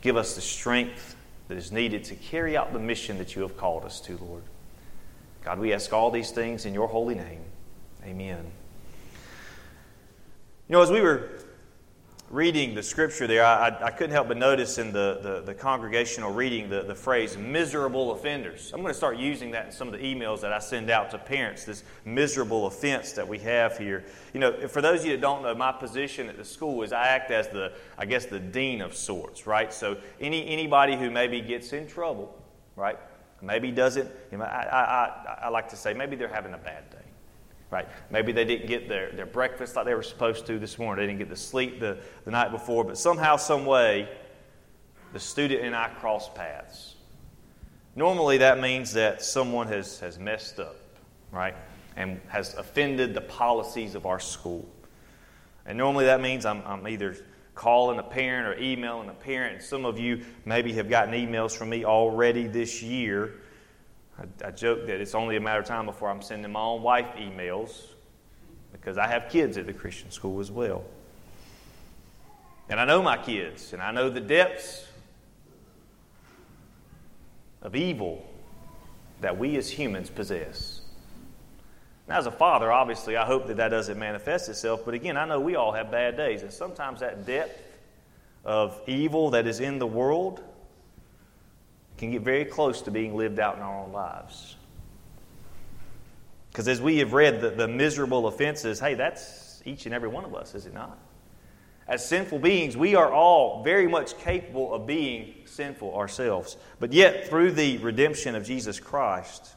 Give 0.00 0.16
us 0.16 0.34
the 0.34 0.40
strength 0.40 1.16
that 1.48 1.58
is 1.58 1.72
needed 1.72 2.04
to 2.04 2.14
carry 2.14 2.56
out 2.56 2.72
the 2.72 2.78
mission 2.78 3.18
that 3.18 3.34
you 3.34 3.42
have 3.42 3.56
called 3.56 3.84
us 3.84 4.00
to, 4.02 4.16
Lord. 4.18 4.44
God, 5.44 5.58
we 5.58 5.72
ask 5.72 5.92
all 5.92 6.10
these 6.10 6.30
things 6.30 6.64
in 6.64 6.74
your 6.74 6.86
holy 6.86 7.14
name. 7.14 7.40
Amen. 8.04 8.44
You 10.68 10.74
know, 10.74 10.82
as 10.82 10.90
we 10.90 11.00
were 11.00 11.28
reading 12.30 12.76
the 12.76 12.82
scripture 12.82 13.26
there, 13.26 13.44
I, 13.44 13.76
I 13.82 13.90
couldn't 13.90 14.12
help 14.12 14.28
but 14.28 14.36
notice 14.36 14.78
in 14.78 14.92
the, 14.92 15.18
the, 15.20 15.42
the, 15.44 15.52
congregational 15.52 16.32
reading 16.32 16.70
the, 16.70 16.82
the 16.82 16.94
phrase 16.94 17.36
miserable 17.36 18.12
offenders. 18.12 18.70
I'm 18.72 18.82
going 18.82 18.92
to 18.92 18.96
start 18.96 19.16
using 19.16 19.50
that 19.50 19.66
in 19.66 19.72
some 19.72 19.88
of 19.88 19.94
the 19.94 19.98
emails 19.98 20.40
that 20.42 20.52
I 20.52 20.60
send 20.60 20.90
out 20.90 21.10
to 21.10 21.18
parents, 21.18 21.64
this 21.64 21.82
miserable 22.04 22.68
offense 22.68 23.12
that 23.12 23.26
we 23.26 23.40
have 23.40 23.76
here. 23.76 24.04
You 24.32 24.38
know, 24.38 24.68
for 24.68 24.80
those 24.80 25.00
of 25.00 25.06
you 25.06 25.12
that 25.12 25.20
don't 25.20 25.42
know, 25.42 25.54
my 25.56 25.72
position 25.72 26.28
at 26.28 26.36
the 26.36 26.44
school 26.44 26.82
is 26.82 26.92
I 26.92 27.08
act 27.08 27.32
as 27.32 27.48
the, 27.48 27.72
I 27.98 28.06
guess, 28.06 28.26
the 28.26 28.38
dean 28.38 28.80
of 28.80 28.94
sorts, 28.94 29.48
right? 29.48 29.72
So 29.72 29.98
any, 30.20 30.46
anybody 30.46 30.96
who 30.96 31.10
maybe 31.10 31.40
gets 31.40 31.72
in 31.72 31.88
trouble, 31.88 32.32
right? 32.76 32.98
Maybe 33.42 33.72
doesn't, 33.72 34.08
you 34.30 34.38
know, 34.38 34.44
I, 34.44 34.62
I, 34.62 34.80
I, 34.80 35.38
I 35.46 35.48
like 35.48 35.68
to 35.70 35.76
say 35.76 35.94
maybe 35.94 36.14
they're 36.14 36.28
having 36.28 36.54
a 36.54 36.58
bad 36.58 36.90
day 36.90 36.99
right? 37.70 37.88
Maybe 38.10 38.32
they 38.32 38.44
didn't 38.44 38.66
get 38.66 38.88
their, 38.88 39.12
their 39.12 39.26
breakfast 39.26 39.76
like 39.76 39.86
they 39.86 39.94
were 39.94 40.02
supposed 40.02 40.46
to 40.46 40.58
this 40.58 40.78
morning. 40.78 41.02
They 41.02 41.12
didn't 41.12 41.20
get 41.20 41.28
the 41.28 41.36
sleep 41.36 41.80
the, 41.80 41.98
the 42.24 42.30
night 42.30 42.50
before, 42.50 42.84
but 42.84 42.98
somehow, 42.98 43.36
some 43.36 43.64
way, 43.64 44.08
the 45.12 45.20
student 45.20 45.62
and 45.62 45.74
I 45.74 45.88
cross 45.88 46.28
paths. 46.34 46.96
Normally, 47.96 48.38
that 48.38 48.60
means 48.60 48.92
that 48.94 49.22
someone 49.22 49.66
has, 49.68 49.98
has 50.00 50.18
messed 50.18 50.58
up, 50.60 50.76
right? 51.32 51.54
And 51.96 52.20
has 52.28 52.54
offended 52.54 53.14
the 53.14 53.20
policies 53.20 53.94
of 53.94 54.06
our 54.06 54.20
school. 54.20 54.68
And 55.66 55.76
normally 55.76 56.06
that 56.06 56.20
means 56.20 56.46
I'm, 56.46 56.62
I'm 56.64 56.86
either 56.88 57.16
calling 57.54 57.98
a 57.98 58.02
parent 58.02 58.48
or 58.48 58.62
emailing 58.62 59.08
a 59.08 59.14
parent. 59.14 59.62
Some 59.62 59.84
of 59.84 59.98
you 59.98 60.24
maybe 60.44 60.72
have 60.74 60.88
gotten 60.88 61.14
emails 61.14 61.54
from 61.54 61.68
me 61.68 61.84
already 61.84 62.46
this 62.46 62.82
year 62.82 63.39
I, 64.20 64.48
I 64.48 64.50
joke 64.50 64.86
that 64.86 65.00
it's 65.00 65.14
only 65.14 65.36
a 65.36 65.40
matter 65.40 65.60
of 65.60 65.66
time 65.66 65.86
before 65.86 66.10
I'm 66.10 66.22
sending 66.22 66.52
my 66.52 66.60
own 66.60 66.82
wife 66.82 67.16
emails 67.16 67.86
because 68.72 68.98
I 68.98 69.06
have 69.06 69.28
kids 69.30 69.56
at 69.56 69.66
the 69.66 69.72
Christian 69.72 70.10
school 70.10 70.40
as 70.40 70.50
well. 70.50 70.84
And 72.68 72.78
I 72.78 72.84
know 72.84 73.02
my 73.02 73.16
kids, 73.16 73.72
and 73.72 73.82
I 73.82 73.90
know 73.90 74.10
the 74.10 74.20
depths 74.20 74.86
of 77.62 77.74
evil 77.74 78.24
that 79.20 79.36
we 79.38 79.56
as 79.56 79.68
humans 79.68 80.08
possess. 80.08 80.80
Now, 82.08 82.18
as 82.18 82.26
a 82.26 82.30
father, 82.30 82.70
obviously, 82.70 83.16
I 83.16 83.24
hope 83.24 83.48
that 83.48 83.56
that 83.56 83.68
doesn't 83.68 83.98
manifest 83.98 84.48
itself, 84.48 84.82
but 84.84 84.94
again, 84.94 85.16
I 85.16 85.24
know 85.26 85.40
we 85.40 85.56
all 85.56 85.72
have 85.72 85.90
bad 85.90 86.16
days, 86.16 86.42
and 86.42 86.52
sometimes 86.52 87.00
that 87.00 87.26
depth 87.26 87.60
of 88.44 88.80
evil 88.86 89.30
that 89.30 89.46
is 89.46 89.60
in 89.60 89.78
the 89.78 89.86
world 89.86 90.42
can 92.00 92.10
get 92.10 92.22
very 92.22 92.46
close 92.46 92.82
to 92.82 92.90
being 92.90 93.14
lived 93.14 93.38
out 93.38 93.56
in 93.56 93.62
our 93.62 93.84
own 93.84 93.92
lives. 93.92 94.56
Because 96.50 96.66
as 96.66 96.80
we 96.80 96.98
have 96.98 97.12
read 97.12 97.40
the, 97.42 97.50
the 97.50 97.68
miserable 97.68 98.26
offenses, 98.26 98.80
hey, 98.80 98.94
that's 98.94 99.62
each 99.66 99.84
and 99.84 99.94
every 99.94 100.08
one 100.08 100.24
of 100.24 100.34
us, 100.34 100.54
is 100.54 100.66
it 100.66 100.72
not? 100.72 100.98
As 101.86 102.08
sinful 102.08 102.38
beings, 102.38 102.76
we 102.76 102.94
are 102.94 103.12
all 103.12 103.62
very 103.62 103.86
much 103.86 104.16
capable 104.18 104.72
of 104.72 104.86
being 104.86 105.34
sinful 105.44 105.94
ourselves. 105.94 106.56
But 106.78 106.92
yet, 106.92 107.28
through 107.28 107.52
the 107.52 107.78
redemption 107.78 108.34
of 108.34 108.44
Jesus 108.44 108.80
Christ, 108.80 109.54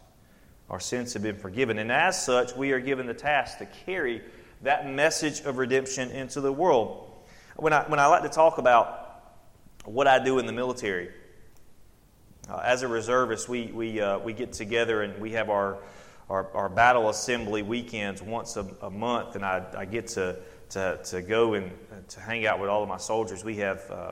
our 0.70 0.80
sins 0.80 1.14
have 1.14 1.24
been 1.24 1.38
forgiven. 1.38 1.80
And 1.80 1.92
as 1.92 2.22
such, 2.24 2.56
we 2.56 2.72
are 2.74 2.80
given 2.80 3.08
the 3.08 3.14
task 3.14 3.60
to 3.60 3.66
carry 3.86 4.22
that 4.64 4.90
message 4.90 5.42
of 5.42 5.58
redemption 5.58 6.12
into 6.12 6.42
the 6.42 6.52
world. 6.52 7.10
When 7.56 7.72
I, 7.72 7.84
when 7.84 8.00
I 8.00 8.08
like 8.08 8.24
to 8.24 8.30
talk 8.30 8.58
about 8.58 9.00
what 9.86 10.08
I 10.08 10.24
do 10.24 10.40
in 10.40 10.46
the 10.46 10.54
military, 10.54 11.10
uh, 12.50 12.62
as 12.64 12.82
a 12.82 12.88
reservist, 12.88 13.48
we, 13.48 13.68
we, 13.68 14.02
uh, 14.02 14.20
we 14.20 14.34
get 14.34 14.52
together 14.52 15.02
and 15.02 15.20
we 15.22 15.32
have 15.32 15.50
our, 15.50 15.78
our, 16.30 16.52
our 16.54 16.70
battle 16.70 17.10
assembly 17.10 17.62
weekends 17.62 18.22
once 18.22 18.58
a, 18.58 18.68
a 18.82 18.90
month, 18.90 19.36
and 19.36 19.46
I, 19.46 19.66
I 19.78 19.86
get 19.86 20.08
to, 20.10 20.38
to, 20.70 21.00
to 21.06 21.22
go 21.22 21.54
and 21.54 21.72
uh, 21.92 21.96
to 22.10 22.20
hang 22.20 22.46
out 22.46 22.60
with 22.60 22.70
all 22.70 22.84
of 22.84 22.90
my 22.90 22.98
soldiers. 22.98 23.46
We 23.46 23.58
have 23.58 23.90
uh, 23.90 24.12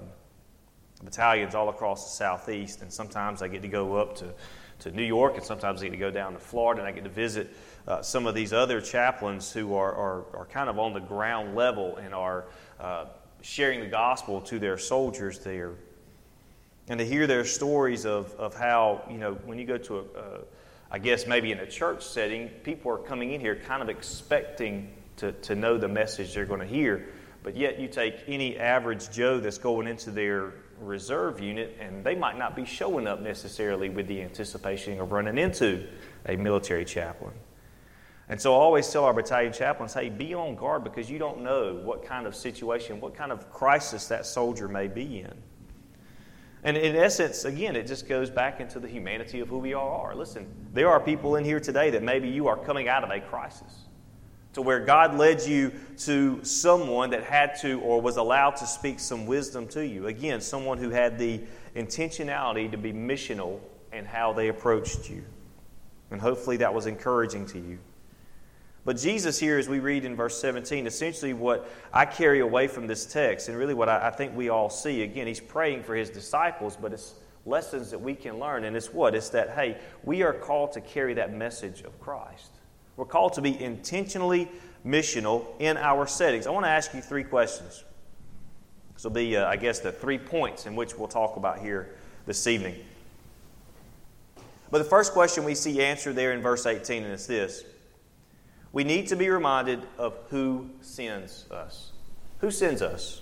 battalions 1.03 1.55
all 1.55 1.69
across 1.69 2.05
the 2.05 2.15
southeast, 2.15 2.81
and 2.81 2.91
sometimes 2.91 3.41
I 3.41 3.49
get 3.49 3.63
to 3.63 3.67
go 3.67 3.95
up 3.95 4.15
to, 4.17 4.33
to 4.79 4.91
New 4.91 5.03
York, 5.03 5.35
and 5.35 5.43
sometimes 5.43 5.81
I 5.81 5.85
get 5.85 5.91
to 5.91 5.97
go 5.97 6.11
down 6.11 6.31
to 6.33 6.39
Florida, 6.39 6.81
and 6.81 6.87
I 6.87 6.93
get 6.93 7.03
to 7.03 7.09
visit 7.09 7.53
uh, 7.85 8.01
some 8.01 8.27
of 8.27 8.33
these 8.33 8.53
other 8.53 8.79
chaplains 8.79 9.51
who 9.51 9.75
are, 9.75 9.93
are, 9.93 10.37
are 10.37 10.45
kind 10.45 10.69
of 10.69 10.79
on 10.79 10.93
the 10.93 11.01
ground 11.01 11.53
level 11.55 11.97
and 11.97 12.13
are 12.13 12.45
uh, 12.79 13.05
sharing 13.41 13.81
the 13.81 13.87
gospel 13.87 14.39
to 14.41 14.57
their 14.57 14.77
soldiers 14.77 15.39
there 15.39 15.73
and 16.87 16.99
to 16.99 17.05
hear 17.05 17.27
their 17.27 17.45
stories 17.45 18.05
of, 18.05 18.33
of 18.35 18.55
how, 18.55 19.03
you 19.09 19.17
know, 19.17 19.33
when 19.45 19.57
you 19.59 19.65
go 19.65 19.77
to 19.77 19.99
a, 19.99 20.01
a, 20.01 20.39
I 20.91 20.99
guess 20.99 21.25
maybe 21.25 21.51
in 21.51 21.59
a 21.59 21.67
church 21.67 22.03
setting, 22.03 22.49
people 22.63 22.91
are 22.91 22.97
coming 22.97 23.31
in 23.31 23.39
here 23.39 23.55
kind 23.55 23.81
of 23.81 23.89
expecting 23.89 24.91
to, 25.17 25.31
to 25.31 25.55
know 25.55 25.77
the 25.77 25.87
message 25.87 26.33
they're 26.33 26.45
going 26.45 26.59
to 26.59 26.65
hear. 26.65 27.07
But 27.43 27.55
yet, 27.55 27.79
you 27.79 27.87
take 27.87 28.15
any 28.27 28.57
average 28.57 29.09
Joe 29.09 29.39
that's 29.39 29.57
going 29.57 29.87
into 29.87 30.11
their 30.11 30.53
reserve 30.79 31.39
unit, 31.39 31.77
and 31.79 32.03
they 32.03 32.15
might 32.15 32.37
not 32.37 32.55
be 32.55 32.65
showing 32.65 33.07
up 33.07 33.21
necessarily 33.21 33.89
with 33.89 34.07
the 34.07 34.21
anticipation 34.21 34.99
of 34.99 35.11
running 35.11 35.37
into 35.37 35.87
a 36.27 36.35
military 36.35 36.85
chaplain. 36.85 37.33
And 38.29 38.39
so 38.39 38.53
I 38.53 38.57
always 38.57 38.89
tell 38.89 39.05
our 39.05 39.13
battalion 39.13 39.53
chaplains, 39.53 39.93
hey, 39.93 40.09
be 40.09 40.33
on 40.33 40.55
guard 40.55 40.83
because 40.83 41.09
you 41.09 41.19
don't 41.19 41.41
know 41.41 41.81
what 41.83 42.05
kind 42.05 42.25
of 42.25 42.35
situation, 42.35 43.01
what 43.01 43.15
kind 43.15 43.31
of 43.31 43.51
crisis 43.51 44.07
that 44.07 44.25
soldier 44.25 44.67
may 44.67 44.87
be 44.87 45.19
in. 45.19 45.33
And 46.63 46.77
in 46.77 46.95
essence, 46.95 47.43
again, 47.45 47.75
it 47.75 47.87
just 47.87 48.07
goes 48.07 48.29
back 48.29 48.59
into 48.59 48.79
the 48.79 48.87
humanity 48.87 49.39
of 49.39 49.49
who 49.49 49.57
we 49.57 49.73
all 49.73 50.01
are. 50.01 50.15
Listen, 50.15 50.47
there 50.73 50.89
are 50.89 50.99
people 50.99 51.35
in 51.35 51.43
here 51.43 51.59
today 51.59 51.89
that 51.91 52.03
maybe 52.03 52.29
you 52.29 52.47
are 52.47 52.57
coming 52.57 52.87
out 52.87 53.03
of 53.03 53.09
a 53.09 53.19
crisis 53.19 53.85
to 54.53 54.61
where 54.61 54.79
God 54.79 55.17
led 55.17 55.41
you 55.41 55.71
to 55.99 56.43
someone 56.43 57.11
that 57.11 57.23
had 57.23 57.55
to 57.61 57.79
or 57.81 58.01
was 58.01 58.17
allowed 58.17 58.57
to 58.57 58.67
speak 58.67 58.99
some 58.99 59.25
wisdom 59.25 59.67
to 59.69 59.85
you. 59.85 60.07
Again, 60.07 60.41
someone 60.41 60.77
who 60.77 60.89
had 60.89 61.17
the 61.17 61.41
intentionality 61.75 62.69
to 62.69 62.77
be 62.77 62.91
missional 62.91 63.59
in 63.93 64.05
how 64.05 64.33
they 64.33 64.49
approached 64.49 65.09
you. 65.09 65.23
And 66.11 66.19
hopefully 66.19 66.57
that 66.57 66.73
was 66.73 66.85
encouraging 66.85 67.45
to 67.47 67.59
you. 67.59 67.79
But 68.83 68.97
Jesus, 68.97 69.39
here, 69.39 69.59
as 69.59 69.69
we 69.69 69.79
read 69.79 70.05
in 70.05 70.15
verse 70.15 70.39
17, 70.41 70.87
essentially 70.87 71.33
what 71.33 71.69
I 71.93 72.05
carry 72.05 72.39
away 72.39 72.67
from 72.67 72.87
this 72.87 73.05
text, 73.05 73.47
and 73.47 73.57
really 73.57 73.75
what 73.75 73.89
I, 73.89 74.07
I, 74.07 74.11
think 74.11 74.35
we 74.35 74.49
all 74.49 74.71
see, 74.71 75.03
again, 75.03 75.27
he's 75.27 75.39
praying 75.39 75.83
for 75.83 75.95
his 75.95 76.09
disciples, 76.09 76.75
but 76.81 76.91
it's 76.91 77.13
lessons 77.45 77.91
that 77.91 77.99
we 77.99 78.15
can 78.15 78.39
learn. 78.39 78.63
And 78.63 78.75
it's 78.75 78.91
what? 78.91 79.13
It's 79.13 79.29
that, 79.29 79.51
hey, 79.51 79.77
we 80.03 80.23
are 80.23 80.33
called 80.33 80.71
to 80.73 80.81
carry 80.81 81.13
that 81.13 81.31
message 81.31 81.81
of 81.81 81.99
Christ. 81.99 82.51
We're 82.97 83.05
called 83.05 83.33
to 83.33 83.41
be 83.41 83.59
intentionally 83.61 84.49
missional 84.85 85.45
in 85.59 85.77
our 85.77 86.07
settings. 86.07 86.47
I 86.47 86.49
want 86.49 86.65
to 86.65 86.69
ask 86.69 86.93
you 86.93 87.01
three 87.01 87.23
questions. 87.23 87.83
This 88.95 89.03
will 89.03 89.11
be, 89.11 89.37
uh, 89.37 89.47
I 89.47 89.57
guess, 89.57 89.79
the 89.79 89.91
three 89.91 90.17
points 90.17 90.65
in 90.65 90.75
which 90.75 90.97
we'll 90.97 91.07
talk 91.07 91.37
about 91.37 91.59
here 91.59 91.95
this 92.25 92.47
evening. 92.47 92.75
But 94.71 94.79
the 94.79 94.89
first 94.89 95.13
question 95.13 95.43
we 95.43 95.53
see 95.53 95.83
answered 95.83 96.15
there 96.15 96.33
in 96.33 96.41
verse 96.41 96.65
18, 96.65 97.03
and 97.03 97.13
it's 97.13 97.27
this 97.27 97.63
we 98.73 98.83
need 98.83 99.07
to 99.07 99.15
be 99.15 99.29
reminded 99.29 99.81
of 99.97 100.17
who 100.29 100.69
sends 100.81 101.49
us. 101.51 101.91
Who 102.39 102.51
sends 102.51 102.81
us? 102.81 103.21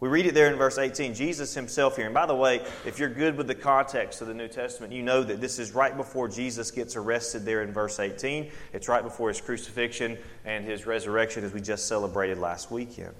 We 0.00 0.08
read 0.08 0.24
it 0.24 0.32
there 0.32 0.50
in 0.50 0.56
verse 0.56 0.78
18, 0.78 1.12
Jesus 1.12 1.52
himself 1.52 1.96
here. 1.96 2.06
And 2.06 2.14
by 2.14 2.24
the 2.24 2.34
way, 2.34 2.64
if 2.86 2.98
you're 2.98 3.10
good 3.10 3.36
with 3.36 3.46
the 3.46 3.54
context 3.54 4.22
of 4.22 4.28
the 4.28 4.34
New 4.34 4.48
Testament, 4.48 4.94
you 4.94 5.02
know 5.02 5.22
that 5.22 5.42
this 5.42 5.58
is 5.58 5.72
right 5.72 5.94
before 5.94 6.26
Jesus 6.26 6.70
gets 6.70 6.96
arrested 6.96 7.44
there 7.44 7.62
in 7.62 7.70
verse 7.70 8.00
18. 8.00 8.50
It's 8.72 8.88
right 8.88 9.02
before 9.02 9.28
his 9.28 9.42
crucifixion 9.42 10.16
and 10.46 10.64
his 10.64 10.86
resurrection, 10.86 11.44
as 11.44 11.52
we 11.52 11.60
just 11.60 11.86
celebrated 11.86 12.38
last 12.38 12.70
weekend. 12.70 13.14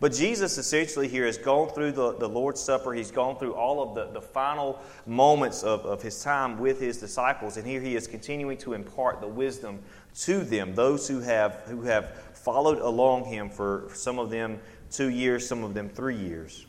But 0.00 0.12
Jesus 0.14 0.56
essentially 0.56 1.08
here 1.08 1.26
has 1.26 1.36
gone 1.36 1.68
through 1.68 1.92
the, 1.92 2.14
the 2.14 2.28
Lord's 2.28 2.60
Supper. 2.60 2.94
He's 2.94 3.10
gone 3.10 3.36
through 3.36 3.52
all 3.52 3.82
of 3.82 3.94
the, 3.94 4.06
the 4.18 4.20
final 4.20 4.80
moments 5.06 5.62
of, 5.62 5.84
of 5.84 6.00
his 6.00 6.22
time 6.22 6.58
with 6.58 6.80
his 6.80 6.96
disciples. 6.96 7.58
And 7.58 7.66
here 7.66 7.82
he 7.82 7.94
is 7.96 8.06
continuing 8.06 8.56
to 8.58 8.72
impart 8.72 9.20
the 9.20 9.28
wisdom 9.28 9.78
to 10.20 10.42
them, 10.42 10.74
those 10.74 11.06
who 11.06 11.20
have, 11.20 11.56
who 11.66 11.82
have 11.82 12.16
followed 12.32 12.78
along 12.78 13.26
him 13.26 13.50
for 13.50 13.90
some 13.92 14.18
of 14.18 14.30
them 14.30 14.58
two 14.90 15.10
years, 15.10 15.46
some 15.46 15.62
of 15.62 15.74
them 15.74 15.90
three 15.90 16.16
years. 16.16 16.66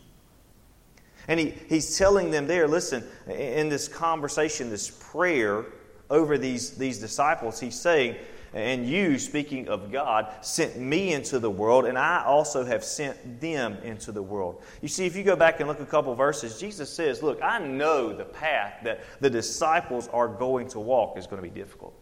And 1.29 1.39
he, 1.39 1.53
he's 1.69 1.97
telling 1.97 2.31
them 2.31 2.47
there, 2.47 2.67
listen, 2.67 3.03
in 3.27 3.69
this 3.69 3.87
conversation, 3.87 4.69
this 4.69 4.89
prayer 4.89 5.65
over 6.09 6.37
these, 6.37 6.71
these 6.71 6.99
disciples, 6.99 7.61
he's 7.61 7.79
saying, 7.79 8.17
And 8.53 8.85
you, 8.85 9.17
speaking 9.17 9.69
of 9.69 9.93
God, 9.93 10.29
sent 10.41 10.77
me 10.77 11.13
into 11.13 11.39
the 11.39 11.49
world, 11.49 11.85
and 11.85 11.97
I 11.97 12.23
also 12.25 12.65
have 12.65 12.83
sent 12.83 13.39
them 13.39 13.77
into 13.83 14.11
the 14.11 14.21
world. 14.21 14.61
You 14.81 14.89
see, 14.89 15.05
if 15.05 15.15
you 15.15 15.23
go 15.23 15.37
back 15.37 15.61
and 15.61 15.69
look 15.69 15.79
a 15.79 15.85
couple 15.85 16.13
verses, 16.15 16.59
Jesus 16.59 16.89
says, 16.89 17.23
Look, 17.23 17.41
I 17.41 17.59
know 17.59 18.11
the 18.11 18.25
path 18.25 18.79
that 18.83 19.01
the 19.21 19.29
disciples 19.29 20.09
are 20.09 20.27
going 20.27 20.67
to 20.69 20.79
walk 20.79 21.17
is 21.17 21.27
going 21.27 21.41
to 21.41 21.47
be 21.47 21.53
difficult. 21.53 21.93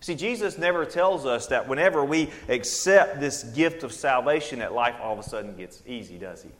See, 0.00 0.14
Jesus 0.14 0.58
never 0.58 0.84
tells 0.84 1.24
us 1.24 1.46
that 1.46 1.66
whenever 1.66 2.04
we 2.04 2.28
accept 2.50 3.20
this 3.20 3.42
gift 3.42 3.84
of 3.84 3.92
salvation, 3.92 4.58
that 4.58 4.74
life 4.74 4.96
all 5.00 5.14
of 5.14 5.18
a 5.18 5.22
sudden 5.22 5.56
gets 5.56 5.82
easy, 5.86 6.18
does 6.18 6.42
he? 6.42 6.50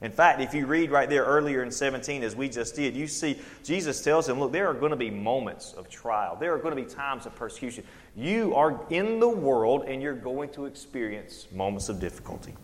In 0.00 0.12
fact, 0.12 0.40
if 0.40 0.54
you 0.54 0.66
read 0.66 0.92
right 0.92 1.08
there 1.08 1.24
earlier 1.24 1.62
in 1.62 1.72
17, 1.72 2.22
as 2.22 2.36
we 2.36 2.48
just 2.48 2.76
did, 2.76 2.94
you 2.94 3.08
see 3.08 3.40
Jesus 3.64 4.02
tells 4.02 4.28
him, 4.28 4.38
Look, 4.38 4.52
there 4.52 4.68
are 4.68 4.74
going 4.74 4.90
to 4.90 4.96
be 4.96 5.10
moments 5.10 5.72
of 5.72 5.90
trial. 5.90 6.36
There 6.38 6.54
are 6.54 6.58
going 6.58 6.76
to 6.76 6.80
be 6.80 6.88
times 6.88 7.26
of 7.26 7.34
persecution. 7.34 7.82
You 8.14 8.54
are 8.54 8.80
in 8.90 9.18
the 9.18 9.28
world 9.28 9.84
and 9.88 10.00
you're 10.00 10.14
going 10.14 10.50
to 10.50 10.66
experience 10.66 11.48
moments 11.52 11.88
of 11.88 11.98
difficulty. 11.98 12.54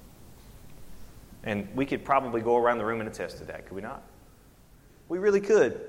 And 1.43 1.69
we 1.75 1.87
could 1.87 2.05
probably 2.05 2.41
go 2.41 2.57
around 2.57 2.79
the 2.79 2.85
room 2.85 3.01
and 3.01 3.09
attest 3.09 3.39
to 3.39 3.45
that, 3.47 3.67
could 3.67 3.75
we 3.75 3.83
not? 3.83 4.03
We 5.09 5.19
really 5.19 5.41
could. 5.41 5.81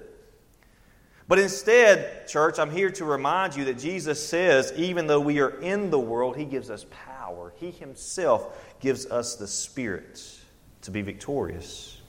But 1.27 1.39
instead, 1.39 2.27
church, 2.27 2.59
I'm 2.59 2.71
here 2.71 2.91
to 2.91 3.05
remind 3.05 3.55
you 3.55 3.65
that 3.65 3.79
Jesus 3.79 4.27
says, 4.27 4.73
even 4.75 5.07
though 5.07 5.21
we 5.21 5.39
are 5.39 5.61
in 5.61 5.89
the 5.89 5.99
world, 5.99 6.37
He 6.37 6.45
gives 6.45 6.69
us 6.69 6.85
power. 6.89 7.53
He 7.55 7.71
Himself 7.71 8.57
gives 8.79 9.05
us 9.05 9.35
the 9.35 9.47
Spirit 9.47 10.41
to 10.85 10.91
be 10.91 11.01
victorious. 11.01 11.99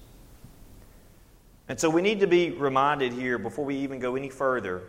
And 1.68 1.80
so 1.80 1.90
we 1.90 2.02
need 2.02 2.21
to 2.21 2.26
be 2.26 2.50
reminded 2.50 3.12
here 3.12 3.38
before 3.38 3.64
we 3.64 3.76
even 3.76 3.99
go 3.99 4.14
any 4.14 4.30
further 4.30 4.83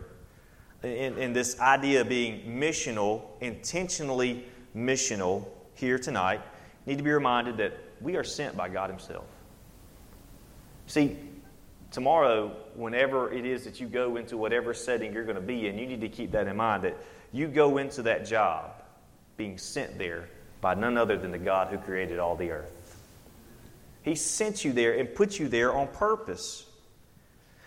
in, 0.82 1.18
in 1.18 1.32
this 1.32 1.58
idea 1.58 2.02
of 2.02 2.08
being 2.08 2.60
missional, 2.60 3.22
intentionally 3.40 4.44
missional 4.76 5.46
here 5.74 5.98
tonight, 5.98 6.40
need 6.86 6.98
to 6.98 7.04
be 7.04 7.10
reminded 7.10 7.56
that 7.56 7.72
we 8.00 8.16
are 8.16 8.24
sent 8.24 8.56
by 8.56 8.68
God 8.68 8.90
Himself. 8.90 9.24
See, 10.86 11.16
tomorrow, 11.90 12.54
whenever 12.74 13.32
it 13.32 13.44
is 13.44 13.64
that 13.64 13.80
you 13.80 13.88
go 13.88 14.16
into 14.16 14.36
whatever 14.36 14.72
setting 14.72 15.12
you're 15.12 15.24
going 15.24 15.36
to 15.36 15.42
be 15.42 15.66
in, 15.66 15.78
you 15.78 15.86
need 15.86 16.00
to 16.00 16.08
keep 16.08 16.30
that 16.32 16.46
in 16.46 16.56
mind 16.56 16.84
that 16.84 16.96
you 17.32 17.48
go 17.48 17.78
into 17.78 18.02
that 18.02 18.24
job 18.24 18.70
being 19.36 19.58
sent 19.58 19.98
there 19.98 20.28
by 20.60 20.74
none 20.74 20.96
other 20.96 21.16
than 21.16 21.32
the 21.32 21.38
God 21.38 21.68
who 21.68 21.78
created 21.78 22.18
all 22.18 22.36
the 22.36 22.50
earth. 22.50 22.77
He 24.08 24.14
sent 24.14 24.64
you 24.64 24.72
there 24.72 24.98
and 24.98 25.14
put 25.14 25.38
you 25.38 25.48
there 25.48 25.72
on 25.74 25.88
purpose. 25.88 26.64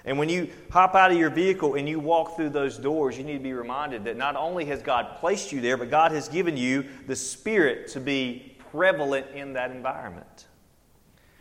And 0.04 0.18
when 0.18 0.30
you 0.30 0.50
hop 0.72 0.96
out 0.96 1.12
of 1.12 1.18
your 1.18 1.30
vehicle 1.30 1.76
and 1.76 1.88
you 1.88 2.00
walk 2.00 2.36
through 2.36 2.50
those 2.50 2.78
doors, 2.78 3.18
you 3.18 3.24
need 3.24 3.38
to 3.38 3.44
be 3.44 3.54
reminded 3.54 4.04
that 4.06 4.18
not 4.18 4.36
only 4.36 4.66
has 4.66 4.82
God 4.82 5.18
placed 5.20 5.52
you 5.52 5.62
there, 5.62 5.78
but 5.78 5.92
God 5.92 6.12
has 6.12 6.28
given 6.28 6.58
you 6.58 6.86
the 7.08 7.16
Spirit 7.16 7.88
to 7.90 8.00
be 8.00 8.58
prevalent 8.72 9.28
in 9.36 9.54
that 9.54 9.72
environment. 9.72 10.48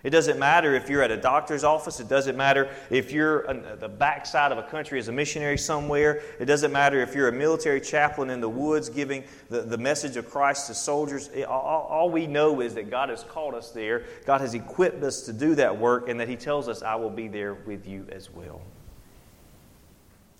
It 0.02 0.10
doesn't 0.10 0.38
matter 0.38 0.74
if 0.74 0.88
you're 0.88 1.02
at 1.02 1.10
a 1.10 1.16
doctor's 1.16 1.62
office. 1.62 2.00
It 2.00 2.08
doesn't 2.08 2.36
matter 2.36 2.70
if 2.88 3.12
you're 3.12 3.48
on 3.48 3.64
the 3.78 3.88
backside 3.88 4.50
of 4.50 4.56
a 4.56 4.62
country 4.62 4.98
as 4.98 5.08
a 5.08 5.12
missionary 5.12 5.58
somewhere. 5.58 6.22
It 6.38 6.46
doesn't 6.46 6.72
matter 6.72 7.02
if 7.02 7.14
you're 7.14 7.28
a 7.28 7.32
military 7.32 7.82
chaplain 7.82 8.30
in 8.30 8.40
the 8.40 8.48
woods 8.48 8.88
giving 8.88 9.24
the, 9.50 9.60
the 9.60 9.76
message 9.76 10.16
of 10.16 10.30
Christ 10.30 10.68
to 10.68 10.74
soldiers. 10.74 11.28
It, 11.28 11.44
all, 11.44 11.86
all 11.90 12.10
we 12.10 12.26
know 12.26 12.62
is 12.62 12.74
that 12.74 12.88
God 12.88 13.10
has 13.10 13.22
called 13.24 13.54
us 13.54 13.72
there. 13.72 14.04
God 14.24 14.40
has 14.40 14.54
equipped 14.54 15.02
us 15.02 15.22
to 15.22 15.34
do 15.34 15.54
that 15.56 15.76
work, 15.76 16.08
and 16.08 16.18
that 16.18 16.28
He 16.28 16.36
tells 16.36 16.66
us, 16.66 16.82
I 16.82 16.94
will 16.94 17.10
be 17.10 17.28
there 17.28 17.52
with 17.52 17.86
you 17.86 18.06
as 18.10 18.30
well. 18.30 18.62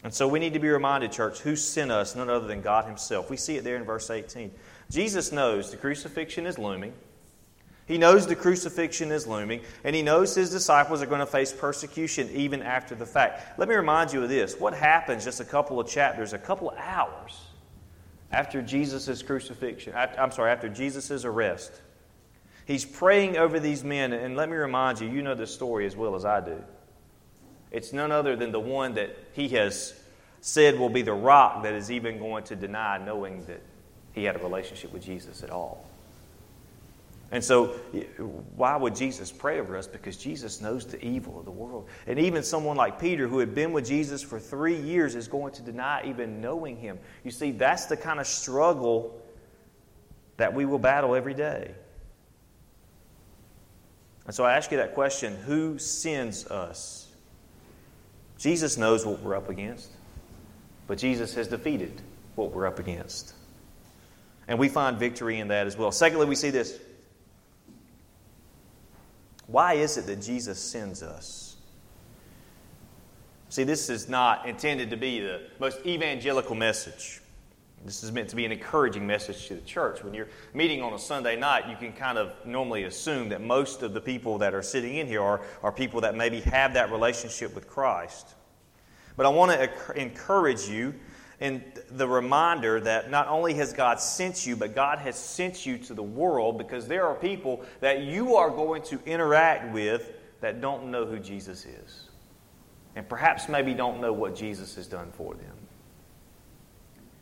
And 0.03 0.15
so 0.15 0.27
we 0.27 0.39
need 0.39 0.55
to 0.55 0.59
be 0.59 0.69
reminded, 0.69 1.13
church, 1.13 1.41
who 1.41 1.55
sent 1.55 1.91
us, 1.91 2.17
none 2.17 2.31
other 2.31 2.47
than 2.47 2.63
God 2.63 2.87
Himself. 2.87 3.29
We 3.29 3.37
see 3.37 3.57
it 3.57 3.65
there 3.65 3.77
in 3.77 3.85
verse 3.85 4.09
18. 4.09 4.51
Jesus 4.91 5.33
knows 5.33 5.71
the 5.71 5.77
crucifixion 5.77 6.47
is 6.47 6.59
looming. 6.59 6.95
He 7.87 7.99
knows 7.99 8.27
the 8.27 8.37
crucifixion 8.37 9.11
is 9.11 9.27
looming, 9.27 9.63
and 9.83 9.97
he 9.97 10.03
knows 10.03 10.35
his 10.35 10.51
disciples 10.51 11.03
are 11.03 11.07
going 11.07 11.21
to 11.21 11.27
face 11.27 11.53
persecution 11.53 12.31
even 12.33 12.63
after 12.63 12.95
the 12.95 13.07
fact. 13.07 13.59
Let 13.59 13.69
me 13.69 13.75
remind 13.75 14.13
you 14.13 14.23
of 14.23 14.29
this. 14.29 14.59
What 14.59 14.75
happens 14.75 15.25
just 15.25 15.41
a 15.41 15.45
couple 15.45 15.81
of 15.81 15.89
chapters, 15.89 16.33
a 16.33 16.39
couple 16.39 16.71
of 16.71 16.79
hours 16.79 17.41
after 18.31 18.63
Jesus' 18.63 19.23
crucifixion? 19.23 19.95
I'm 19.97 20.31
sorry, 20.31 20.53
after 20.53 20.69
Jesus' 20.69 21.25
arrest. 21.25 21.73
He's 22.65 22.85
praying 22.85 23.37
over 23.37 23.59
these 23.59 23.83
men, 23.83 24.13
and 24.13 24.37
let 24.37 24.49
me 24.49 24.57
remind 24.57 25.01
you, 25.01 25.09
you 25.09 25.23
know 25.23 25.35
this 25.35 25.53
story 25.53 25.87
as 25.87 25.97
well 25.97 26.15
as 26.15 26.25
I 26.25 26.41
do. 26.41 26.63
It's 27.73 27.93
none 27.93 28.13
other 28.13 28.37
than 28.37 28.53
the 28.53 28.61
one 28.61 28.95
that 28.95 29.17
he 29.33 29.49
has 29.49 29.95
said 30.41 30.79
will 30.79 30.89
be 30.89 31.03
the 31.03 31.13
rock 31.13 31.65
that 31.65 31.75
is 31.75 31.91
even 31.91 32.19
going 32.19 32.45
to 32.45 32.55
deny 32.55 32.99
knowing 32.99 33.45
that 33.47 33.61
he 34.13 34.23
had 34.23 34.37
a 34.37 34.39
relationship 34.39 34.93
with 34.93 35.03
Jesus 35.03 35.43
at 35.43 35.51
all. 35.51 35.85
And 37.33 37.45
so, 37.45 37.67
why 38.57 38.77
would 38.77 38.97
Jesus 38.97 39.31
pray 39.31 39.61
over 39.61 39.77
us? 39.77 39.87
Because 39.87 40.17
Jesus 40.17 40.61
knows 40.61 40.85
the 40.85 41.03
evil 41.05 41.39
of 41.39 41.45
the 41.45 41.51
world. 41.53 41.89
And 42.09 42.19
even 42.19 42.43
someone 42.43 42.77
like 42.77 43.01
Peter, 43.01 43.29
who 43.29 43.39
had 43.39 43.55
been 43.55 43.73
with 43.73 43.87
Jesus 43.87 44.21
for 44.21 44.41
three 44.41 44.81
years, 44.81 45.15
is 45.15 45.29
going 45.29 45.53
to 45.55 45.63
deny 45.63 46.03
even 46.07 46.41
knowing 46.41 46.77
him. 46.77 46.99
You 47.23 47.31
see, 47.31 47.53
that's 47.53 47.87
the 47.87 47.97
kind 47.97 48.19
of 48.19 48.27
struggle 48.27 49.21
that 50.39 50.55
we 50.55 50.65
will 50.65 50.81
battle 50.81 51.15
every 51.15 51.35
day. 51.35 51.73
And 54.27 54.35
so, 54.35 54.45
I 54.45 54.57
ask 54.57 54.73
you 54.73 54.79
that 54.79 54.95
question 54.95 55.37
who 55.37 55.79
sends 55.79 56.47
us? 56.49 57.07
Jesus 58.39 58.77
knows 58.77 59.07
what 59.07 59.21
we're 59.21 59.37
up 59.37 59.51
against, 59.51 59.89
but 60.89 60.99
Jesus 60.99 61.35
has 61.35 61.47
defeated 61.47 61.93
what 62.35 62.51
we're 62.51 62.67
up 62.67 62.81
against. 62.81 63.35
And 64.49 64.59
we 64.59 64.69
find 64.69 64.99
victory 64.99 65.39
in 65.39 65.49
that 65.49 65.69
as 65.69 65.77
well. 65.77 65.93
Secondly, 65.93 66.27
we 66.27 66.35
see 66.35 66.51
this. 66.51 66.77
Why 69.51 69.75
is 69.75 69.97
it 69.97 70.07
that 70.07 70.23
Jesus 70.23 70.61
sends 70.61 71.03
us? 71.03 71.57
See, 73.49 73.65
this 73.65 73.91
is 73.91 74.09
not 74.09 74.47
intended 74.47 74.91
to 74.91 74.97
be 74.97 75.21
the 75.21 75.41
most 75.59 75.85
evangelical 75.85 76.55
message. 76.55 77.21
This 77.85 78.05
is 78.05 78.13
meant 78.13 78.29
to 78.29 78.37
be 78.37 78.45
an 78.45 78.53
encouraging 78.53 79.05
message 79.07 79.49
to 79.49 79.55
the 79.55 79.61
church. 79.63 80.05
When 80.05 80.15
you're 80.15 80.29
meeting 80.55 80.83
on 80.83 80.93
a 80.93 80.99
Sunday 80.99 81.35
night, 81.35 81.69
you 81.69 81.77
can 81.77 81.93
kind 81.93 82.17
of 82.17 82.33
normally 82.45 82.85
assume 82.85 83.29
that 83.31 83.41
most 83.41 83.83
of 83.83 83.93
the 83.93 84.01
people 84.01 84.39
that 84.39 84.55
are 84.55 84.63
sitting 84.63 84.97
in 84.97 85.09
here 85.09 85.23
are, 85.23 85.41
are 85.63 85.73
people 85.73 86.01
that 86.03 86.15
maybe 86.15 86.41
have 86.43 86.75
that 86.75 86.93
relationship 86.93 87.53
with 87.55 87.67
Christ. 87.67 88.35
But 89.17 89.27
I 89.27 89.31
want 89.31 89.51
to 89.51 90.01
encourage 90.01 90.69
you 90.69 90.95
and 91.41 91.63
the 91.91 92.07
reminder 92.07 92.81
that 92.81 93.11
not 93.11 93.27
only 93.29 93.55
has 93.55 93.73
God 93.73 93.99
sent 93.99 94.47
you, 94.47 94.57
but 94.57 94.75
God 94.75 94.99
has 94.99 95.17
sent 95.17 95.65
you 95.65 95.79
to 95.79 95.95
the 95.95 96.03
world 96.03 96.59
because 96.59 96.87
there 96.87 97.07
are 97.07 97.15
people 97.15 97.65
that 97.81 98.03
you 98.03 98.37
are 98.37 98.51
going 98.51 98.83
to 98.83 99.01
interact 99.07 99.73
with 99.73 100.13
that 100.43 100.61
don't 100.61 100.91
know 100.91 101.07
who 101.07 101.19
Jesus 101.19 101.65
is. 101.65 102.09
And 102.95 103.09
perhaps 103.09 103.49
maybe 103.49 103.73
don't 103.73 104.01
know 104.01 104.13
what 104.13 104.37
Jesus 104.37 104.75
has 104.75 104.87
done 104.87 105.11
for 105.13 105.35
them. 105.35 105.57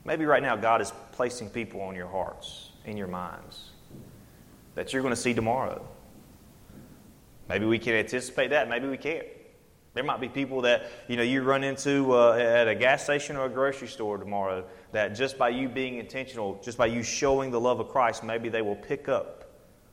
Maybe 0.05 0.25
right 0.25 0.43
now 0.43 0.57
God 0.57 0.81
is 0.81 0.93
placing 1.13 1.51
people 1.51 1.81
on 1.81 1.95
your 1.95 2.09
hearts, 2.09 2.71
in 2.87 2.97
your 2.97 3.09
minds, 3.09 3.71
that 4.75 4.93
you're 4.93 5.03
going 5.03 5.15
to 5.15 5.21
see 5.21 5.35
tomorrow. 5.35 5.87
Maybe 7.49 7.67
we 7.67 7.79
can 7.79 7.95
anticipate 7.95 8.51
that, 8.51 8.69
maybe 8.69 8.89
we 8.89 8.97
can't. 8.97 9.27
There 9.99 10.05
might 10.05 10.21
be 10.21 10.29
people 10.29 10.61
that 10.61 10.93
you 11.09 11.17
know 11.17 11.25
you 11.25 11.43
run 11.43 11.65
into 11.65 12.13
uh, 12.15 12.35
at 12.35 12.69
a 12.69 12.75
gas 12.77 13.03
station 13.03 13.35
or 13.35 13.47
a 13.47 13.49
grocery 13.49 13.89
store 13.89 14.17
tomorrow 14.17 14.65
that 14.93 15.17
just 15.17 15.37
by 15.37 15.49
you 15.49 15.69
being 15.69 15.97
intentional, 15.97 16.61
just 16.63 16.79
by 16.79 16.87
you 16.87 17.03
showing 17.03 17.51
the 17.51 17.59
love 17.59 17.81
of 17.81 17.89
Christ, 17.89 18.23
maybe 18.23 18.49
they 18.49 18.63
will 18.63 18.77
pick 18.77 19.09
up 19.09 19.51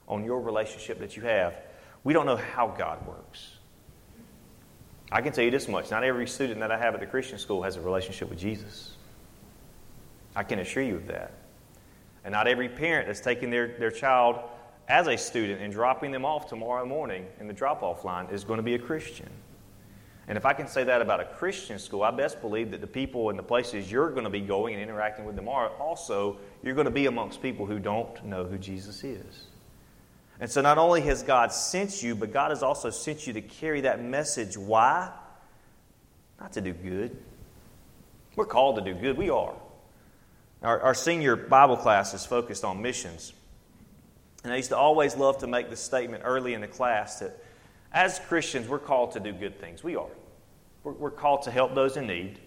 on 0.08 0.24
your 0.24 0.42
relationship 0.42 1.00
that 1.00 1.18
you 1.18 1.24
have. 1.24 1.60
We 2.04 2.14
don't 2.14 2.28
know 2.28 2.36
how 2.36 2.68
God 2.68 3.04
works. 3.08 3.56
I 5.12 5.24
can 5.24 5.34
tell 5.34 5.44
you 5.44 5.50
this 5.50 5.68
much: 5.68 5.90
not 5.90 6.04
every 6.04 6.28
student 6.28 6.60
that 6.60 6.70
I 6.70 6.78
have 6.78 6.94
at 6.94 7.00
the 7.00 7.08
Christian 7.08 7.40
school 7.40 7.64
has 7.64 7.76
a 7.76 7.82
relationship 7.82 8.30
with 8.30 8.38
Jesus. 8.38 8.98
I 10.36 10.44
can 10.44 10.60
assure 10.60 10.84
you 10.84 10.98
of 10.98 11.08
that. 11.08 11.34
And 12.24 12.32
not 12.32 12.46
every 12.46 12.70
parent 12.70 13.08
that's 13.08 13.22
taking 13.22 13.50
their, 13.50 13.70
their 13.80 13.90
child 13.90 14.40
as 14.88 15.08
a 15.08 15.18
student 15.18 15.64
and 15.64 15.74
dropping 15.74 16.12
them 16.12 16.26
off 16.26 16.48
tomorrow 16.48 16.86
morning 16.86 17.26
in 17.40 17.48
the 17.48 17.54
drop 17.54 17.82
off 17.82 18.06
line 18.06 18.28
is 18.28 18.44
going 18.44 18.58
to 18.58 18.64
be 18.64 18.76
a 18.76 18.80
Christian. 18.80 19.32
And 20.28 20.38
if 20.38 20.46
I 20.46 20.54
can 20.54 20.68
say 20.68 20.84
that 20.86 21.02
about 21.02 21.20
a 21.20 21.26
Christian 21.26 21.78
school, 21.78 22.02
I 22.02 22.12
best 22.12 22.42
believe 22.42 22.72
that 22.72 22.82
the 22.82 22.88
people 22.88 23.30
and 23.30 23.38
the 23.38 23.44
places 23.44 23.92
you're 23.92 24.10
going 24.10 24.24
to 24.24 24.30
be 24.30 24.42
going 24.42 24.74
and 24.74 24.82
interacting 24.82 25.26
with 25.26 25.36
tomorrow, 25.36 25.72
also, 25.80 26.38
you're 26.64 26.74
going 26.74 26.86
to 26.86 26.92
be 26.92 27.06
amongst 27.06 27.42
people 27.42 27.68
who 27.68 27.78
don't 27.78 28.26
know 28.26 28.44
who 28.44 28.58
Jesus 28.58 29.04
is. 29.04 29.48
And 30.40 30.50
so 30.50 30.62
not 30.62 30.78
only 30.78 31.02
has 31.02 31.22
God 31.22 31.52
sent 31.52 32.02
you, 32.02 32.16
but 32.16 32.34
God 32.34 32.50
has 32.50 32.64
also 32.64 32.90
sent 32.90 33.28
you 33.28 33.34
to 33.34 33.42
carry 33.42 33.82
that 33.82 34.04
message. 34.04 34.58
Why? 34.58 35.12
Not 36.40 36.54
to 36.54 36.62
do 36.62 36.74
good. 36.74 37.16
We're 38.36 38.46
called 38.46 38.78
to 38.78 38.82
do 38.82 39.00
good. 39.00 39.18
We 39.18 39.30
are. 39.30 39.54
Our, 40.62 40.82
our 40.82 40.94
senior 40.94 41.36
Bible 41.36 41.78
class 41.78 42.14
is 42.14 42.26
focused 42.26 42.66
on 42.66 42.82
missions. 42.82 43.32
And 44.44 44.52
I 44.52 44.58
used 44.58 44.70
to 44.70 44.78
always 44.78 45.16
love 45.16 45.38
to 45.40 45.48
make 45.48 45.70
the 45.70 45.76
statement 45.76 46.24
early 46.26 46.54
in 46.54 46.62
the 46.62 46.68
class 46.68 47.20
that 47.20 47.40
as 47.96 48.20
Christians, 48.20 48.68
we're 48.68 48.78
called 48.78 49.14
to 49.14 49.20
do 49.20 49.32
good 49.32 49.60
things. 49.60 49.84
We 49.84 49.96
are. 49.96 50.10
We're, 50.84 50.92
we're 50.92 51.12
called 51.12 51.44
to 51.44 51.52
help 51.52 51.74
those 51.74 51.98
in 51.98 52.06
need. 52.06 52.38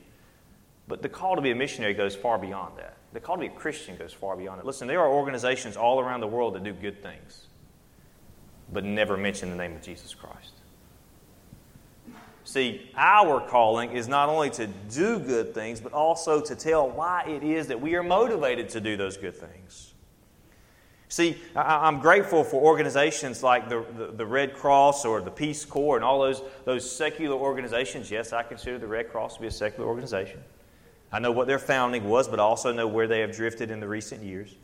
But 0.86 1.02
the 1.02 1.08
call 1.08 1.36
to 1.36 1.42
be 1.42 1.50
a 1.50 1.54
missionary 1.54 1.94
goes 1.94 2.14
far 2.14 2.38
beyond 2.38 2.76
that. 2.76 2.98
The 3.12 3.20
call 3.20 3.36
to 3.36 3.40
be 3.40 3.46
a 3.46 3.50
Christian 3.50 3.96
goes 3.96 4.12
far 4.12 4.36
beyond 4.36 4.60
it. 4.60 4.66
Listen, 4.66 4.86
there 4.86 5.00
are 5.00 5.08
organizations 5.08 5.76
all 5.76 5.98
around 5.98 6.20
the 6.20 6.26
world 6.26 6.54
that 6.54 6.62
do 6.62 6.74
good 6.74 7.02
things, 7.02 7.46
but 8.70 8.84
never 8.84 9.16
mention 9.16 9.50
the 9.50 9.56
name 9.56 9.74
of 9.74 9.82
Jesus 9.82 10.14
Christ. 10.14 10.52
See, 12.44 12.90
our 12.96 13.40
calling 13.40 13.92
is 13.92 14.08
not 14.08 14.28
only 14.28 14.50
to 14.50 14.66
do 14.66 15.18
good 15.18 15.52
things, 15.54 15.80
but 15.80 15.92
also 15.92 16.40
to 16.40 16.54
tell 16.54 16.88
why 16.88 17.24
it 17.26 17.42
is 17.42 17.68
that 17.68 17.80
we 17.80 17.94
are 17.94 18.02
motivated 18.02 18.70
to 18.70 18.80
do 18.80 18.96
those 18.96 19.16
good 19.16 19.36
things. 19.36 19.92
See, 21.08 21.38
I'm 21.56 22.00
grateful 22.00 22.44
for 22.44 22.62
organizations 22.62 23.42
like 23.42 23.70
the, 23.70 23.84
the, 23.96 24.06
the, 24.08 24.26
Red 24.26 24.52
Cross 24.52 25.06
or 25.06 25.22
the 25.22 25.30
Peace 25.30 25.64
Corps 25.64 25.96
and 25.96 26.04
all 26.04 26.20
those, 26.20 26.42
those 26.66 26.90
secular 26.90 27.34
organizations. 27.34 28.10
Yes, 28.10 28.34
I 28.34 28.42
consider 28.42 28.78
the 28.78 28.86
Red 28.86 29.10
Cross 29.10 29.36
to 29.36 29.40
be 29.40 29.46
a 29.46 29.50
secular 29.50 29.88
organization. 29.88 30.40
I 31.10 31.18
know 31.18 31.32
what 31.32 31.46
their 31.46 31.58
founding 31.58 32.04
was, 32.04 32.28
but 32.28 32.38
I 32.38 32.42
also 32.42 32.72
know 32.72 32.86
where 32.86 33.06
they 33.06 33.20
have 33.20 33.34
drifted 33.34 33.70
in 33.70 33.80
the 33.80 33.88
recent 33.88 34.22
years. 34.22 34.54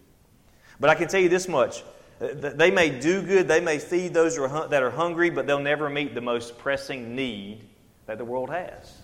But 0.79 0.91
I 0.91 0.95
can 0.95 1.09
tell 1.09 1.21
you 1.21 1.31
this 1.31 1.49
much 1.49 1.83
uh, 2.21 2.29
they 2.33 2.71
may 2.71 2.91
do 2.91 3.23
good, 3.23 3.49
they 3.49 3.61
may 3.61 3.79
feed 3.79 4.15
those 4.15 4.37
that 4.37 4.83
are 4.83 4.91
hungry, 4.91 5.31
but 5.31 5.47
they'll 5.47 5.59
never 5.59 5.91
meet 5.91 6.15
the 6.15 6.21
most 6.21 6.59
pressing 6.59 7.17
need 7.17 7.67
that 8.07 8.19
the 8.19 8.25
world 8.25 8.51
has. 8.51 9.03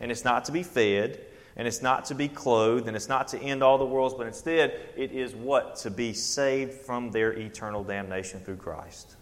And 0.00 0.10
it's 0.10 0.24
not 0.24 0.46
to 0.46 0.52
be 0.52 0.62
fed, 0.62 1.20
and 1.58 1.66
it's 1.66 1.82
not 1.82 2.04
to 2.06 2.14
be 2.14 2.28
clothed, 2.28 2.86
and 2.86 2.96
it's 2.96 3.08
not 3.08 3.26
to 3.28 3.38
end 3.40 3.64
all 3.64 3.76
the 3.78 3.84
worlds, 3.84 4.14
but 4.14 4.28
instead 4.28 4.78
it 4.96 5.10
is 5.10 5.34
what? 5.34 5.74
To 5.76 5.90
be 5.90 6.12
saved 6.12 6.72
from 6.72 7.10
their 7.10 7.32
eternal 7.32 7.82
damnation 7.82 8.40
through 8.40 8.56
Christ. 8.56 9.16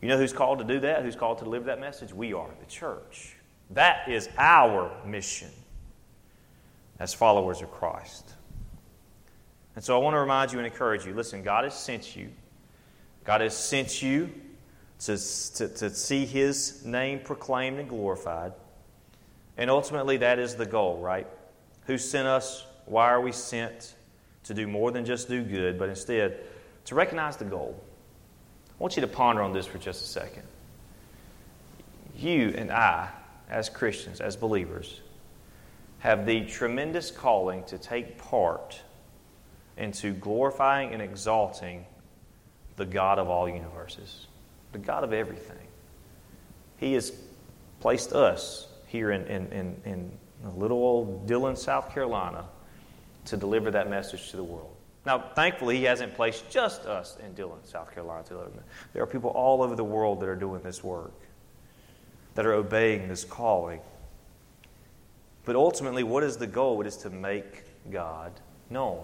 You 0.00 0.08
know 0.08 0.16
who's 0.16 0.32
called 0.32 0.58
to 0.58 0.64
do 0.64 0.80
that? 0.80 1.04
Who's 1.04 1.14
called 1.14 1.38
to 1.38 1.44
deliver 1.44 1.66
that 1.66 1.78
message? 1.78 2.12
We 2.12 2.32
are, 2.32 2.48
the 2.58 2.66
church. 2.66 3.36
That 3.70 4.08
is 4.08 4.30
our 4.38 4.90
mission 5.06 5.50
as 6.98 7.12
followers 7.12 7.60
of 7.60 7.70
Christ. 7.70 8.34
And 9.76 9.84
so 9.84 9.94
I 9.94 10.02
want 10.02 10.14
to 10.14 10.20
remind 10.20 10.52
you 10.52 10.58
and 10.58 10.66
encourage 10.66 11.06
you 11.06 11.14
listen, 11.14 11.42
God 11.42 11.64
has 11.64 11.78
sent 11.78 12.16
you. 12.16 12.30
God 13.24 13.42
has 13.42 13.56
sent 13.56 14.02
you 14.02 14.30
to, 15.00 15.16
to, 15.54 15.68
to 15.68 15.90
see 15.90 16.24
His 16.24 16.84
name 16.84 17.20
proclaimed 17.20 17.78
and 17.78 17.88
glorified. 17.88 18.52
And 19.62 19.70
ultimately, 19.70 20.16
that 20.16 20.40
is 20.40 20.56
the 20.56 20.66
goal, 20.66 20.98
right? 20.98 21.28
Who 21.86 21.96
sent 21.96 22.26
us? 22.26 22.66
Why 22.86 23.10
are 23.10 23.20
we 23.20 23.30
sent? 23.30 23.94
To 24.46 24.54
do 24.54 24.66
more 24.66 24.90
than 24.90 25.04
just 25.04 25.28
do 25.28 25.44
good, 25.44 25.78
but 25.78 25.88
instead 25.88 26.40
to 26.86 26.96
recognize 26.96 27.36
the 27.36 27.44
goal. 27.44 27.80
I 28.68 28.82
want 28.82 28.96
you 28.96 29.02
to 29.02 29.06
ponder 29.06 29.40
on 29.40 29.52
this 29.52 29.64
for 29.64 29.78
just 29.78 30.02
a 30.02 30.08
second. 30.08 30.42
You 32.16 32.52
and 32.58 32.72
I, 32.72 33.08
as 33.48 33.68
Christians, 33.68 34.20
as 34.20 34.34
believers, 34.34 35.00
have 36.00 36.26
the 36.26 36.44
tremendous 36.44 37.12
calling 37.12 37.62
to 37.66 37.78
take 37.78 38.18
part 38.18 38.82
into 39.76 40.12
glorifying 40.12 40.92
and 40.92 41.00
exalting 41.00 41.86
the 42.74 42.84
God 42.84 43.20
of 43.20 43.28
all 43.28 43.48
universes 43.48 44.26
the 44.72 44.80
God 44.80 45.04
of 45.04 45.12
everything. 45.12 45.68
He 46.78 46.94
has 46.94 47.12
placed 47.78 48.12
us 48.12 48.66
here 48.92 49.10
in, 49.10 49.26
in, 49.26 49.50
in, 49.52 49.76
in 49.84 50.18
little 50.56 50.78
old 50.78 51.26
Dillon, 51.26 51.56
South 51.56 51.92
Carolina, 51.92 52.44
to 53.24 53.36
deliver 53.36 53.70
that 53.70 53.88
message 53.88 54.30
to 54.30 54.36
the 54.36 54.44
world. 54.44 54.76
Now, 55.04 55.18
thankfully, 55.34 55.78
He 55.78 55.84
hasn't 55.84 56.14
placed 56.14 56.48
just 56.50 56.86
us 56.86 57.16
in 57.24 57.34
Dillon, 57.34 57.58
South 57.64 57.92
Carolina. 57.92 58.22
To 58.24 58.34
deliver. 58.34 58.62
There 58.92 59.02
are 59.02 59.06
people 59.06 59.30
all 59.30 59.62
over 59.62 59.74
the 59.74 59.84
world 59.84 60.20
that 60.20 60.28
are 60.28 60.36
doing 60.36 60.62
this 60.62 60.84
work, 60.84 61.18
that 62.34 62.46
are 62.46 62.52
obeying 62.52 63.08
this 63.08 63.24
calling. 63.24 63.80
But 65.44 65.56
ultimately, 65.56 66.04
what 66.04 66.22
is 66.22 66.36
the 66.36 66.46
goal? 66.46 66.80
It 66.80 66.86
is 66.86 66.96
to 66.98 67.10
make 67.10 67.64
God 67.90 68.32
known 68.70 69.02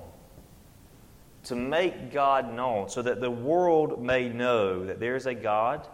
to 1.45 1.57
make 1.57 2.13
God 2.13 2.53
known 2.53 2.89
so 2.89 3.01
that 3.03 3.21
the 3.21 3.31
world 3.31 4.03
may 4.03 4.29
know 4.29 4.85
that 4.85 5.01
there 5.01 5.17
is 5.17 5.27
a 5.27 5.35
God 5.35 5.87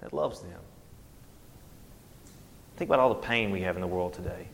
that 0.00 0.12
loves 0.12 0.40
them. 0.40 0.60
Think 2.76 2.90
about 2.90 3.00
all 3.00 3.08
the 3.08 3.14
pain 3.14 3.50
we 3.50 3.62
have 3.62 3.76
in 3.76 3.80
the 3.80 3.86
world 3.86 4.12
today. 4.12 4.48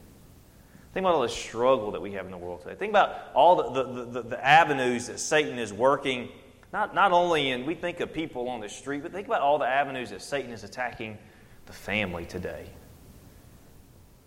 Think 0.94 1.04
about 1.04 1.14
all 1.14 1.22
the 1.22 1.28
struggle 1.28 1.90
that 1.92 2.02
we 2.02 2.12
have 2.12 2.26
in 2.26 2.30
the 2.30 2.38
world 2.38 2.62
today. 2.62 2.74
Think 2.74 2.90
about 2.90 3.16
all 3.34 3.72
the, 3.72 3.82
the, 3.82 4.04
the, 4.04 4.22
the, 4.28 4.46
avenues 4.46 5.06
that 5.06 5.18
Satan 5.18 5.58
is 5.58 5.72
working, 5.72 6.28
not, 6.72 6.94
not 6.94 7.12
only 7.12 7.50
in, 7.50 7.64
we 7.64 7.74
think 7.74 8.00
of 8.00 8.12
people 8.12 8.48
on 8.48 8.60
the 8.60 8.68
street, 8.68 9.02
but 9.02 9.10
think 9.10 9.26
about 9.26 9.40
all 9.40 9.58
the 9.58 9.66
avenues 9.66 10.10
that 10.10 10.20
Satan 10.20 10.52
is 10.52 10.64
attacking 10.64 11.16
the 11.64 11.72
family 11.72 12.26
today. 12.26 12.66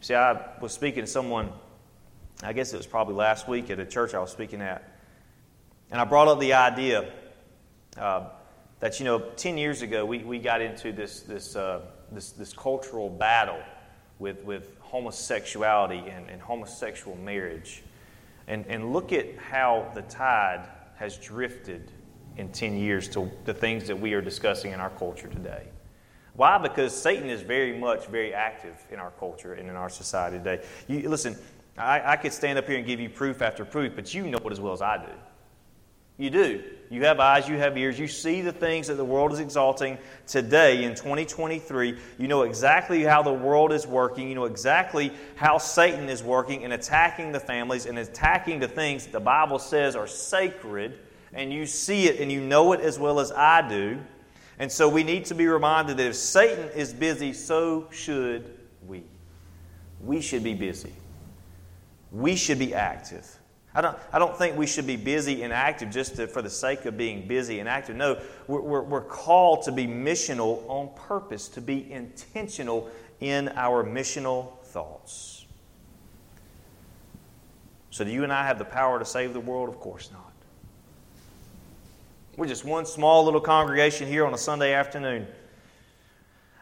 See, 0.02 0.16
I 0.16 0.40
was 0.60 0.74
speaking 0.74 1.02
to 1.02 1.08
someone, 1.08 1.52
I 2.44 2.52
guess 2.52 2.74
it 2.74 2.78
was 2.78 2.88
probably 2.88 3.16
last 3.16 3.48
week 3.48 3.70
at 3.70 3.80
a 3.80 3.86
church 3.86 4.14
I 4.14 4.20
was 4.20 4.32
speaking 4.32 4.62
at, 4.62 4.98
and 5.92 6.02
I 6.02 6.04
brought 6.04 6.28
up 6.28 6.40
the 6.40 6.54
idea 6.54 7.12
uh, 7.98 8.30
that, 8.80 9.00
you 9.00 9.06
know, 9.06 9.20
10 9.20 9.58
years 9.58 9.84
ago 9.84 10.04
we, 10.04 10.20
we 10.20 10.40
got 10.40 10.62
into 10.62 10.92
this, 10.92 11.22
this, 11.22 11.56
uh, 11.56 11.82
this, 12.12 12.32
this, 12.32 12.54
cultural 12.54 13.10
battle 13.10 13.60
with, 14.20 14.44
with 14.44 14.78
homosexuality 14.80 16.04
and, 16.10 16.30
and 16.30 16.42
homosexual 16.42 17.18
marriage. 17.18 17.84
And, 18.48 18.66
and 18.68 18.94
look 18.94 19.12
at 19.12 19.38
how 19.38 19.92
the 19.96 20.04
tide 20.04 20.68
has 20.98 21.18
drifted 21.18 21.92
in 22.38 22.50
10 22.50 22.78
years 22.78 23.08
to 23.10 23.32
the 23.46 23.54
things 23.54 23.88
that 23.88 24.00
we 24.00 24.14
are 24.14 24.22
discussing 24.22 24.72
in 24.72 24.80
our 24.80 24.90
culture 24.92 25.28
today. 25.28 25.68
Why? 26.36 26.58
Because 26.58 26.96
Satan 26.96 27.30
is 27.30 27.42
very 27.42 27.78
much 27.78 28.08
very 28.08 28.34
active 28.34 28.86
in 28.92 29.00
our 29.00 29.12
culture 29.12 29.54
and 29.54 29.70
in 29.70 29.76
our 29.76 29.90
society 29.90 30.38
today. 30.38 30.66
You, 30.88 31.10
listen, 31.10 31.38
I, 31.78 32.14
I 32.14 32.16
could 32.18 32.34
stand 32.34 32.60
up 32.60 32.68
here 32.68 32.78
and 32.78 32.86
give 32.86 33.00
you 33.00 33.10
proof 33.10 33.42
after 33.42 33.64
proof, 33.64 33.94
but 33.96 34.14
you 34.14 34.28
know 34.28 34.38
it 34.38 34.52
as 34.52 34.60
well 34.60 34.74
as 34.74 34.82
I 34.82 34.98
do. 34.98 35.12
You 36.18 36.30
do. 36.30 36.64
You 36.90 37.04
have 37.04 37.20
eyes, 37.20 37.50
you 37.50 37.58
have 37.58 37.78
ears. 37.78 38.00
You 38.00 38.08
see 38.08 38.42
the 38.42 38.52
things 38.52 38.88
that 38.88 38.94
the 38.96 39.04
world 39.04 39.34
is 39.34 39.40
exalting 39.40 39.98
today 40.28 40.84
in 40.84 40.92
2023. 40.96 41.98
You 42.18 42.28
know 42.28 42.44
exactly 42.44 43.04
how 43.04 43.22
the 43.22 43.34
world 43.34 43.74
is 43.74 43.86
working. 43.86 44.30
You 44.30 44.36
know 44.36 44.46
exactly 44.46 45.12
how 45.36 45.58
Satan 45.58 46.08
is 46.08 46.24
working 46.24 46.64
and 46.64 46.74
attacking 46.74 47.32
the 47.32 47.40
families 47.40 47.86
and 47.86 47.98
attacking 48.00 48.60
the 48.60 48.68
things 48.68 49.06
that 49.06 49.12
the 49.12 49.20
Bible 49.20 49.60
says 49.60 49.96
are 49.96 50.08
sacred. 50.08 51.00
And 51.34 51.52
you 51.52 51.66
see 51.66 52.08
it 52.08 52.22
and 52.22 52.32
you 52.32 52.40
know 52.40 52.72
it 52.72 52.80
as 52.80 52.98
well 52.98 53.20
as 53.20 53.32
I 53.32 53.68
do. 53.68 54.00
And 54.58 54.72
so 54.72 54.88
we 54.88 55.04
need 55.04 55.26
to 55.26 55.36
be 55.36 55.48
reminded 55.48 55.98
that 55.98 56.08
if 56.08 56.16
Satan 56.16 56.70
is 56.76 56.94
busy, 56.94 57.34
so 57.34 57.90
should 57.92 58.58
we. 58.88 59.04
We 60.00 60.22
should 60.22 60.44
be 60.44 60.54
busy. 60.54 60.94
We 62.12 62.38
should 62.38 62.60
be 62.60 62.74
active. 62.74 63.28
I 63.76 63.82
don't, 63.82 63.98
I 64.14 64.20
don't 64.20 64.36
think 64.38 64.58
we 64.58 64.68
should 64.68 64.88
be 64.88 64.96
busy 64.96 65.44
and 65.44 65.52
active 65.52 65.92
just 65.92 66.16
to, 66.16 66.28
for 66.28 66.42
the 66.42 66.50
sake 66.50 66.86
of 66.86 66.98
being 66.98 67.28
busy 67.28 67.60
and 67.60 67.68
active. 67.68 67.98
No, 67.98 68.22
we're, 68.48 68.62
we're, 68.62 68.82
we're 68.82 69.02
called 69.02 69.64
to 69.64 69.74
be 69.74 69.86
missional 69.86 70.64
on 70.70 70.90
purpose, 70.96 71.50
to 71.50 71.62
be 71.62 71.92
intentional 71.92 72.90
in 73.20 73.50
our 73.50 73.84
missional 73.84 74.60
thoughts. 74.64 75.46
So, 77.90 78.06
do 78.06 78.12
you 78.12 78.24
and 78.24 78.32
I 78.32 78.48
have 78.48 78.60
the 78.60 78.66
power 78.66 78.98
to 78.98 79.06
save 79.06 79.34
the 79.34 79.42
world? 79.42 79.68
Of 79.68 79.80
course 79.82 80.10
not. 80.12 80.32
We're 82.38 82.48
just 82.48 82.66
one 82.66 82.86
small 82.86 83.26
little 83.26 83.42
congregation 83.42 84.08
here 84.08 84.26
on 84.26 84.34
a 84.34 84.38
Sunday 84.38 84.74
afternoon. 84.74 85.28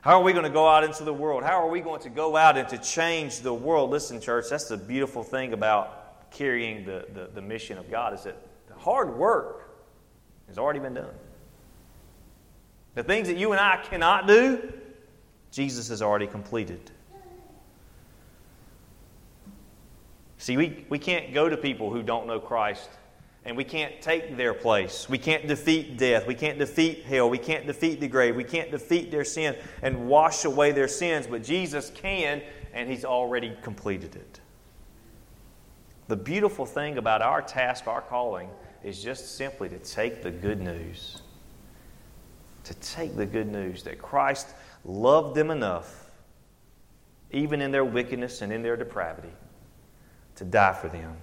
How 0.02 0.20
are 0.20 0.24
we 0.24 0.34
going 0.34 0.44
to 0.44 0.52
go 0.52 0.68
out 0.68 0.84
into 0.84 1.04
the 1.04 1.14
world? 1.14 1.44
How 1.44 1.64
are 1.64 1.70
we 1.70 1.80
going 1.80 2.02
to 2.02 2.10
go 2.10 2.36
out 2.36 2.58
and 2.58 2.68
to 2.70 2.78
change 2.78 3.40
the 3.40 3.54
world? 3.54 3.90
Listen, 3.90 4.20
church, 4.20 4.46
that's 4.50 4.68
the 4.68 4.78
beautiful 4.78 5.24
thing 5.24 5.54
about 5.54 6.03
carrying 6.34 6.86
the, 6.86 7.08
the, 7.14 7.30
the 7.34 7.42
mission 7.42 7.78
of 7.78 7.90
God 7.90 8.14
is 8.14 8.24
that 8.24 8.38
the 8.68 8.74
hard 8.76 9.16
work 9.16 9.70
has 10.48 10.58
already 10.58 10.80
been 10.80 10.94
done. 10.94 11.14
The 12.96 13.04
things 13.04 13.28
that 13.28 13.38
you 13.38 13.52
and 13.52 13.62
I 13.62 13.78
cannot 13.78 14.28
do, 14.28 14.74
Jesus 15.52 15.88
has 15.90 16.02
already 16.02 16.28
completed. 16.28 16.92
See, 20.38 20.58
we, 20.58 20.86
we 20.90 21.00
can't 21.00 21.34
go 21.34 21.48
to 21.48 21.56
people 21.56 21.90
who 21.90 22.04
don't 22.04 22.28
know 22.28 22.40
Christ 22.40 22.90
and 23.46 23.58
we 23.58 23.64
can't 23.64 24.02
take 24.02 24.38
their 24.38 24.54
place. 24.54 25.10
We 25.10 25.18
can't 25.18 25.48
defeat 25.48 25.98
death. 25.98 26.28
We 26.28 26.36
can't 26.36 26.60
defeat 26.60 27.04
hell. 27.04 27.30
We 27.30 27.38
can't 27.38 27.68
defeat 27.68 28.00
the 28.00 28.08
grave. 28.08 28.36
We 28.36 28.44
can't 28.44 28.72
defeat 28.72 29.12
their 29.12 29.26
sin 29.26 29.56
and 29.82 30.08
wash 30.08 30.46
away 30.46 30.72
their 30.72 30.88
sins, 30.88 31.28
but 31.28 31.44
Jesus 31.44 31.92
can, 31.94 32.42
and 32.74 32.90
He's 32.90 33.04
already 33.04 33.58
completed 33.62 34.16
it. 34.16 34.40
The 36.08 36.16
beautiful 36.16 36.66
thing 36.66 36.98
about 36.98 37.22
our 37.22 37.42
task, 37.42 37.88
our 37.88 38.02
calling, 38.02 38.50
is 38.84 39.02
just 39.02 39.38
simply 39.38 39.70
to 39.70 39.80
take 39.80 40.22
the 40.22 40.32
good 40.32 40.60
news. 40.60 41.22
To 42.66 42.74
take 42.76 43.16
the 43.16 43.26
good 43.26 43.48
news 43.48 43.84
that 43.84 44.00
Christ 44.00 44.48
loved 44.86 45.36
them 45.36 45.50
enough, 45.50 46.12
even 47.32 47.62
in 47.62 47.72
their 47.72 47.86
wickedness 47.86 48.42
and 48.42 48.52
in 48.52 48.62
their 48.62 48.76
depravity, 48.76 49.32
to 50.36 50.44
die 50.44 50.74
for 50.74 50.90
them. 50.90 51.16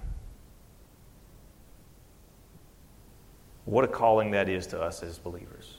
What 3.67 3.85
a 3.85 3.89
calling 3.89 4.31
that 4.33 4.49
is 4.49 4.67
to 4.69 4.81
us 4.81 5.03
as 5.03 5.19
believers. 5.19 5.77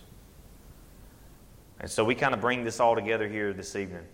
And 1.80 1.90
so 1.90 2.06
we 2.06 2.14
kind 2.14 2.34
of 2.34 2.42
bring 2.42 2.64
this 2.64 2.80
all 2.80 2.96
together 2.96 3.28
here 3.28 3.54
this 3.54 3.76
evening. 3.76 4.06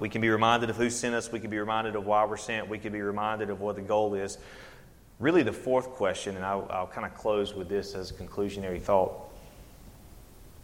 We 0.00 0.08
can 0.08 0.20
be 0.20 0.28
reminded 0.28 0.70
of 0.70 0.76
who 0.76 0.90
sent 0.90 1.14
us. 1.14 1.30
We 1.30 1.40
can 1.40 1.50
be 1.50 1.58
reminded 1.58 1.94
of 1.94 2.04
why 2.04 2.24
we're 2.24 2.36
sent. 2.36 2.68
We 2.68 2.78
can 2.78 2.92
be 2.92 3.00
reminded 3.00 3.50
of 3.50 3.60
what 3.60 3.76
the 3.76 3.82
goal 3.82 4.14
is. 4.14 4.38
Really, 5.20 5.42
the 5.42 5.52
fourth 5.52 5.90
question, 5.90 6.36
and 6.36 6.44
I'll, 6.44 6.66
I'll 6.70 6.86
kind 6.86 7.06
of 7.06 7.14
close 7.14 7.54
with 7.54 7.68
this 7.68 7.94
as 7.94 8.10
a 8.10 8.14
conclusionary 8.14 8.82
thought, 8.82 9.12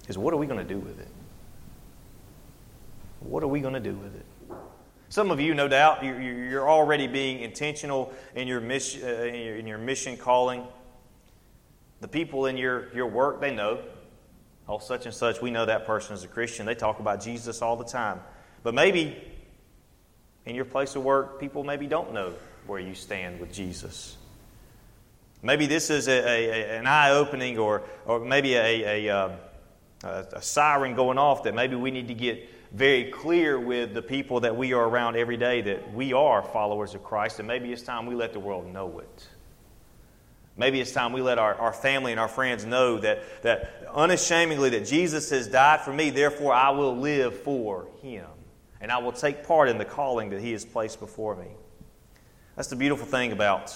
is 0.08 0.18
what 0.18 0.34
are 0.34 0.36
we 0.36 0.46
going 0.46 0.58
to 0.58 0.74
do 0.74 0.78
with 0.78 0.98
it? 0.98 1.08
What 3.20 3.44
are 3.44 3.48
we 3.48 3.60
going 3.60 3.74
to 3.74 3.80
do 3.80 3.94
with 3.94 4.16
it? 4.16 4.26
Some 5.08 5.30
of 5.30 5.40
you, 5.40 5.54
no 5.54 5.68
doubt, 5.68 6.04
you're 6.04 6.68
already 6.68 7.06
being 7.06 7.40
intentional 7.40 8.12
in 8.34 8.48
your 8.48 8.60
mission, 8.60 9.02
uh, 9.04 9.24
in 9.24 9.66
your 9.66 9.78
mission 9.78 10.16
calling. 10.16 10.64
The 12.00 12.08
people 12.08 12.46
in 12.46 12.56
your, 12.56 12.92
your 12.94 13.06
work, 13.06 13.40
they 13.40 13.54
know. 13.54 13.80
Oh, 14.68 14.78
such 14.78 15.06
and 15.06 15.14
such, 15.14 15.42
we 15.42 15.50
know 15.50 15.66
that 15.66 15.84
person 15.84 16.14
is 16.14 16.22
a 16.22 16.28
Christian. 16.28 16.64
They 16.64 16.76
talk 16.76 17.00
about 17.00 17.20
Jesus 17.20 17.60
all 17.60 17.76
the 17.76 17.84
time. 17.84 18.20
But 18.62 18.74
maybe 18.74 19.16
in 20.44 20.54
your 20.54 20.64
place 20.64 20.96
of 20.96 21.02
work, 21.02 21.40
people 21.40 21.64
maybe 21.64 21.86
don't 21.86 22.12
know 22.12 22.34
where 22.66 22.80
you 22.80 22.94
stand 22.94 23.40
with 23.40 23.52
Jesus. 23.52 24.16
Maybe 25.42 25.66
this 25.66 25.90
is 25.90 26.08
a, 26.08 26.12
a, 26.12 26.78
an 26.78 26.86
eye 26.86 27.10
opening 27.10 27.58
or, 27.58 27.82
or 28.04 28.20
maybe 28.20 28.54
a, 28.54 29.08
um, 29.08 29.32
a, 30.04 30.26
a 30.34 30.42
siren 30.42 30.94
going 30.94 31.18
off 31.18 31.44
that 31.44 31.54
maybe 31.54 31.76
we 31.76 31.90
need 31.90 32.08
to 32.08 32.14
get 32.14 32.48
very 32.72 33.10
clear 33.10 33.58
with 33.58 33.94
the 33.94 34.02
people 34.02 34.40
that 34.40 34.56
we 34.56 34.72
are 34.72 34.86
around 34.88 35.16
every 35.16 35.36
day 35.36 35.60
that 35.62 35.92
we 35.92 36.12
are 36.12 36.42
followers 36.42 36.94
of 36.94 37.02
Christ, 37.02 37.38
and 37.38 37.48
maybe 37.48 37.72
it's 37.72 37.82
time 37.82 38.06
we 38.06 38.14
let 38.14 38.32
the 38.32 38.38
world 38.40 38.72
know 38.72 39.00
it. 39.00 39.28
Maybe 40.56 40.80
it's 40.80 40.92
time 40.92 41.12
we 41.12 41.22
let 41.22 41.38
our, 41.38 41.54
our 41.54 41.72
family 41.72 42.12
and 42.12 42.20
our 42.20 42.28
friends 42.28 42.64
know 42.64 42.98
that, 42.98 43.42
that 43.42 43.88
unashamedly 43.92 44.70
that 44.70 44.86
Jesus 44.86 45.30
has 45.30 45.48
died 45.48 45.80
for 45.80 45.92
me, 45.92 46.10
therefore 46.10 46.52
I 46.52 46.70
will 46.70 46.96
live 46.96 47.40
for 47.42 47.88
him. 48.02 48.26
And 48.80 48.90
I 48.90 48.98
will 48.98 49.12
take 49.12 49.46
part 49.46 49.68
in 49.68 49.78
the 49.78 49.84
calling 49.84 50.30
that 50.30 50.40
he 50.40 50.52
has 50.52 50.64
placed 50.64 51.00
before 51.00 51.36
me. 51.36 51.48
That's 52.56 52.68
the 52.68 52.76
beautiful 52.76 53.06
thing 53.06 53.32
about 53.32 53.74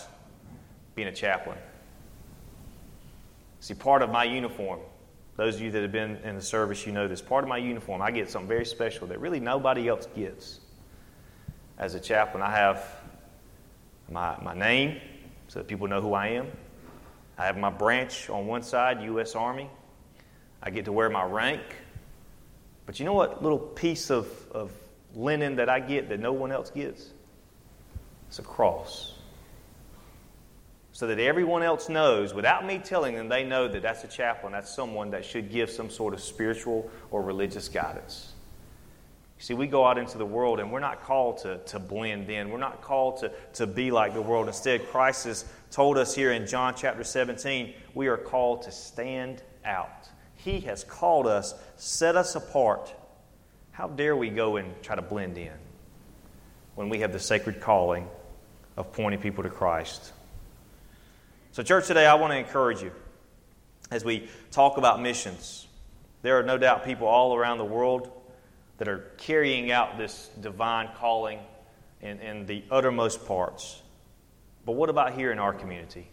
being 0.94 1.08
a 1.08 1.12
chaplain. 1.12 1.58
See, 3.60 3.74
part 3.74 4.02
of 4.02 4.10
my 4.10 4.24
uniform 4.24 4.80
those 5.36 5.56
of 5.56 5.62
you 5.62 5.70
that 5.72 5.82
have 5.82 5.92
been 5.92 6.16
in 6.18 6.36
the 6.36 6.42
service, 6.42 6.86
you 6.86 6.92
know 6.92 7.08
this. 7.08 7.20
Part 7.20 7.42
of 7.42 7.48
my 7.48 7.58
uniform, 7.58 8.00
I 8.00 8.10
get 8.12 8.30
something 8.30 8.48
very 8.48 8.64
special 8.64 9.08
that 9.08 9.20
really 9.20 9.40
nobody 9.40 9.88
else 9.88 10.06
gets. 10.14 10.60
As 11.76 11.94
a 11.94 12.00
chaplain, 12.00 12.42
I 12.42 12.52
have 12.52 12.86
my, 14.08 14.36
my 14.42 14.54
name 14.54 15.00
so 15.48 15.58
that 15.58 15.66
people 15.66 15.88
know 15.88 16.00
who 16.00 16.14
I 16.14 16.28
am. 16.28 16.46
I 17.36 17.46
have 17.46 17.56
my 17.56 17.70
branch 17.70 18.30
on 18.30 18.46
one 18.46 18.62
side, 18.62 19.02
U.S. 19.02 19.34
Army. 19.34 19.68
I 20.62 20.70
get 20.70 20.84
to 20.84 20.92
wear 20.92 21.10
my 21.10 21.24
rank. 21.24 21.62
But 22.86 23.00
you 23.00 23.04
know 23.04 23.14
what 23.14 23.42
little 23.42 23.58
piece 23.58 24.10
of, 24.10 24.28
of 24.52 24.70
linen 25.14 25.56
that 25.56 25.68
I 25.68 25.80
get 25.80 26.08
that 26.08 26.20
no 26.20 26.32
one 26.32 26.52
else 26.52 26.70
gets? 26.70 27.10
It's 28.28 28.38
a 28.38 28.42
cross 28.42 29.14
so 30.94 31.08
that 31.08 31.18
everyone 31.18 31.64
else 31.64 31.88
knows, 31.88 32.32
without 32.34 32.64
me 32.64 32.78
telling 32.78 33.16
them, 33.16 33.28
they 33.28 33.42
know 33.42 33.66
that 33.66 33.82
that's 33.82 34.04
a 34.04 34.06
chaplain, 34.06 34.52
that's 34.52 34.72
someone 34.72 35.10
that 35.10 35.24
should 35.24 35.50
give 35.50 35.68
some 35.68 35.90
sort 35.90 36.14
of 36.14 36.20
spiritual 36.20 36.88
or 37.10 37.20
religious 37.20 37.68
guidance. 37.68 38.32
See, 39.38 39.54
we 39.54 39.66
go 39.66 39.84
out 39.84 39.98
into 39.98 40.18
the 40.18 40.24
world 40.24 40.60
and 40.60 40.70
we're 40.70 40.78
not 40.78 41.02
called 41.02 41.38
to, 41.38 41.58
to 41.66 41.80
blend 41.80 42.30
in. 42.30 42.48
We're 42.48 42.58
not 42.58 42.80
called 42.80 43.18
to, 43.18 43.32
to 43.54 43.66
be 43.66 43.90
like 43.90 44.14
the 44.14 44.22
world. 44.22 44.46
Instead, 44.46 44.86
Christ 44.86 45.24
has 45.24 45.44
told 45.72 45.98
us 45.98 46.14
here 46.14 46.30
in 46.30 46.46
John 46.46 46.74
chapter 46.76 47.02
17, 47.02 47.74
we 47.94 48.06
are 48.06 48.16
called 48.16 48.62
to 48.62 48.70
stand 48.70 49.42
out. 49.64 50.08
He 50.36 50.60
has 50.60 50.84
called 50.84 51.26
us, 51.26 51.54
set 51.74 52.14
us 52.14 52.36
apart. 52.36 52.94
How 53.74 53.88
dare 53.88 54.14
we 54.14 54.30
go 54.30 54.54
and 54.54 54.80
try 54.84 54.94
to 54.94 55.02
blend 55.02 55.36
in 55.36 55.52
when 56.76 56.88
we 56.88 57.00
have 57.00 57.12
the 57.12 57.18
sacred 57.18 57.60
calling 57.60 58.08
of 58.76 58.92
pointing 58.92 59.20
people 59.20 59.42
to 59.42 59.50
Christ? 59.50 60.12
So, 61.50 61.64
church, 61.64 61.88
today 61.88 62.06
I 62.06 62.14
want 62.14 62.32
to 62.32 62.38
encourage 62.38 62.82
you 62.82 62.92
as 63.90 64.04
we 64.04 64.28
talk 64.52 64.76
about 64.76 65.02
missions. 65.02 65.66
There 66.22 66.38
are 66.38 66.44
no 66.44 66.56
doubt 66.56 66.84
people 66.84 67.08
all 67.08 67.34
around 67.34 67.58
the 67.58 67.64
world 67.64 68.12
that 68.78 68.86
are 68.86 69.10
carrying 69.18 69.72
out 69.72 69.98
this 69.98 70.30
divine 70.40 70.90
calling 70.94 71.40
in, 72.00 72.20
in 72.20 72.46
the 72.46 72.62
uttermost 72.70 73.26
parts. 73.26 73.82
But 74.64 74.72
what 74.72 74.88
about 74.88 75.14
here 75.14 75.32
in 75.32 75.40
our 75.40 75.52
community? 75.52 76.06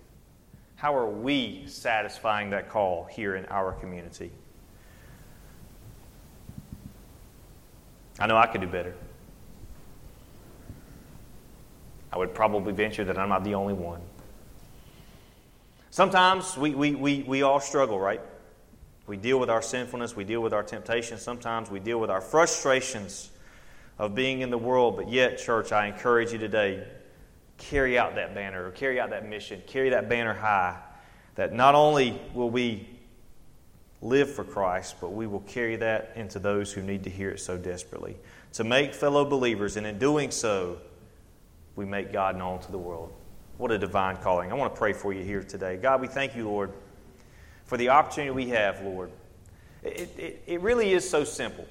How 0.78 0.96
are 0.96 1.08
we 1.08 1.66
satisfying 1.68 2.50
that 2.50 2.70
call 2.70 3.04
here 3.04 3.36
in 3.36 3.46
our 3.46 3.72
community? 3.74 4.32
I 8.22 8.28
know 8.28 8.38
I 8.38 8.46
could 8.46 8.62
do 8.62 8.68
better. 8.68 8.94
I 12.14 12.20
would 12.20 12.36
probably 12.36 12.72
venture 12.72 13.04
that 13.06 13.18
I'm 13.18 13.30
not 13.30 13.44
the 13.44 13.56
only 13.56 13.74
one. 13.74 14.00
Sometimes 15.90 16.56
we, 16.56 16.76
we, 16.76 16.94
we, 16.94 17.24
we 17.24 17.42
all 17.42 17.60
struggle, 17.60 18.00
right? 18.00 18.22
We 19.08 19.18
deal 19.18 19.40
with 19.40 19.50
our 19.50 19.64
sinfulness, 19.64 20.16
we 20.16 20.24
deal 20.24 20.40
with 20.40 20.54
our 20.54 20.62
temptations, 20.62 21.24
sometimes 21.24 21.72
we 21.72 21.80
deal 21.80 22.00
with 22.00 22.12
our 22.12 22.22
frustrations 22.22 23.32
of 23.98 24.14
being 24.14 24.42
in 24.42 24.52
the 24.52 24.58
world, 24.58 24.98
but 24.98 25.10
yet, 25.10 25.40
church, 25.40 25.72
I 25.72 25.88
encourage 25.88 26.32
you 26.32 26.38
today 26.38 26.88
carry 27.58 27.98
out 27.98 28.16
that 28.16 28.36
banner 28.36 28.68
or 28.68 28.72
carry 28.72 29.00
out 29.00 29.10
that 29.10 29.28
mission, 29.28 29.64
carry 29.66 29.90
that 29.90 30.10
banner 30.10 30.34
high. 30.34 30.78
That 31.36 31.54
not 31.54 31.74
only 31.74 32.20
will 32.34 32.50
we 32.50 32.88
live 34.02 34.32
for 34.32 34.44
Christ, 34.44 34.96
but 35.00 35.14
we 35.14 35.28
will 35.28 35.42
carry 35.42 35.76
that 35.78 36.12
into 36.16 36.40
those 36.40 36.74
who 36.74 36.82
need 36.82 37.04
to 37.04 37.10
hear 37.10 37.30
it 37.30 37.40
so 37.40 37.58
desperately. 37.58 38.18
To 38.54 38.64
make 38.64 38.94
fellow 38.94 39.24
believers, 39.24 39.78
and 39.78 39.86
in 39.86 40.00
doing 40.00 40.32
so, 40.32 40.80
we 41.76 41.86
make 41.86 42.12
God 42.12 42.36
known 42.36 42.60
to 42.60 42.72
the 42.72 42.78
world. 42.78 43.14
What 43.58 43.72
a 43.72 43.78
divine 43.78 44.18
calling. 44.18 44.52
I 44.52 44.56
want 44.56 44.74
to 44.74 44.80
pray 44.80 44.94
for 44.94 45.14
you 45.14 45.24
here 45.24 45.44
today. 45.44 45.78
God, 45.78 46.02
we 46.02 46.08
thank 46.08 46.36
you, 46.36 46.46
Lord, 46.46 46.72
for 47.66 47.78
the 47.78 47.90
opportunity 47.90 48.32
we 48.32 48.50
have, 48.50 48.82
Lord. 48.82 49.12
It, 49.84 50.10
it, 50.18 50.44
it 50.48 50.62
really 50.62 50.94
is 50.94 51.08
so 51.08 51.24
simple. 51.24 51.66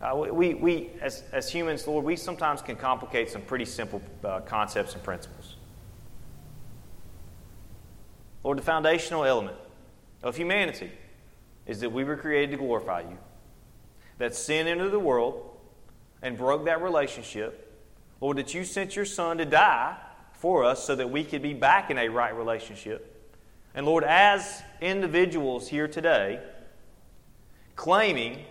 Uh, 0.00 0.16
we, 0.16 0.54
we 0.54 0.90
as, 1.00 1.22
as 1.32 1.48
humans, 1.48 1.86
Lord, 1.86 2.04
we 2.04 2.16
sometimes 2.16 2.60
can 2.60 2.74
complicate 2.74 3.30
some 3.30 3.42
pretty 3.42 3.64
simple 3.64 4.02
uh, 4.24 4.40
concepts 4.40 4.94
and 4.94 5.02
principles. 5.02 5.54
Lord, 8.42 8.58
the 8.58 8.62
foundational 8.62 9.24
element 9.24 9.56
of 10.22 10.36
humanity 10.36 10.90
is 11.66 11.80
that 11.80 11.90
we 11.90 12.04
were 12.04 12.16
created 12.16 12.50
to 12.52 12.56
glorify 12.56 13.00
you. 13.00 13.18
That 14.18 14.34
sin 14.34 14.66
entered 14.66 14.90
the 14.90 15.00
world 15.00 15.56
and 16.22 16.36
broke 16.36 16.64
that 16.66 16.82
relationship. 16.82 17.68
Lord, 18.20 18.36
that 18.36 18.54
you 18.54 18.64
sent 18.64 18.94
your 18.94 19.04
son 19.04 19.38
to 19.38 19.44
die 19.44 19.96
for 20.34 20.64
us 20.64 20.84
so 20.84 20.94
that 20.94 21.10
we 21.10 21.24
could 21.24 21.42
be 21.42 21.54
back 21.54 21.90
in 21.90 21.98
a 21.98 22.08
right 22.08 22.36
relationship. 22.36 23.08
And 23.74 23.86
Lord, 23.86 24.04
as 24.04 24.62
individuals 24.80 25.68
here 25.68 25.88
today, 25.88 26.40
claiming 27.74 28.44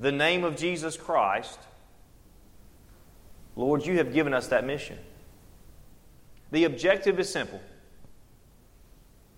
the 0.00 0.12
name 0.12 0.44
of 0.44 0.56
Jesus 0.56 0.96
Christ, 0.96 1.58
Lord, 3.54 3.84
you 3.84 3.98
have 3.98 4.12
given 4.12 4.32
us 4.32 4.48
that 4.48 4.64
mission. 4.64 4.98
The 6.50 6.64
objective 6.64 7.20
is 7.20 7.28
simple. 7.28 7.60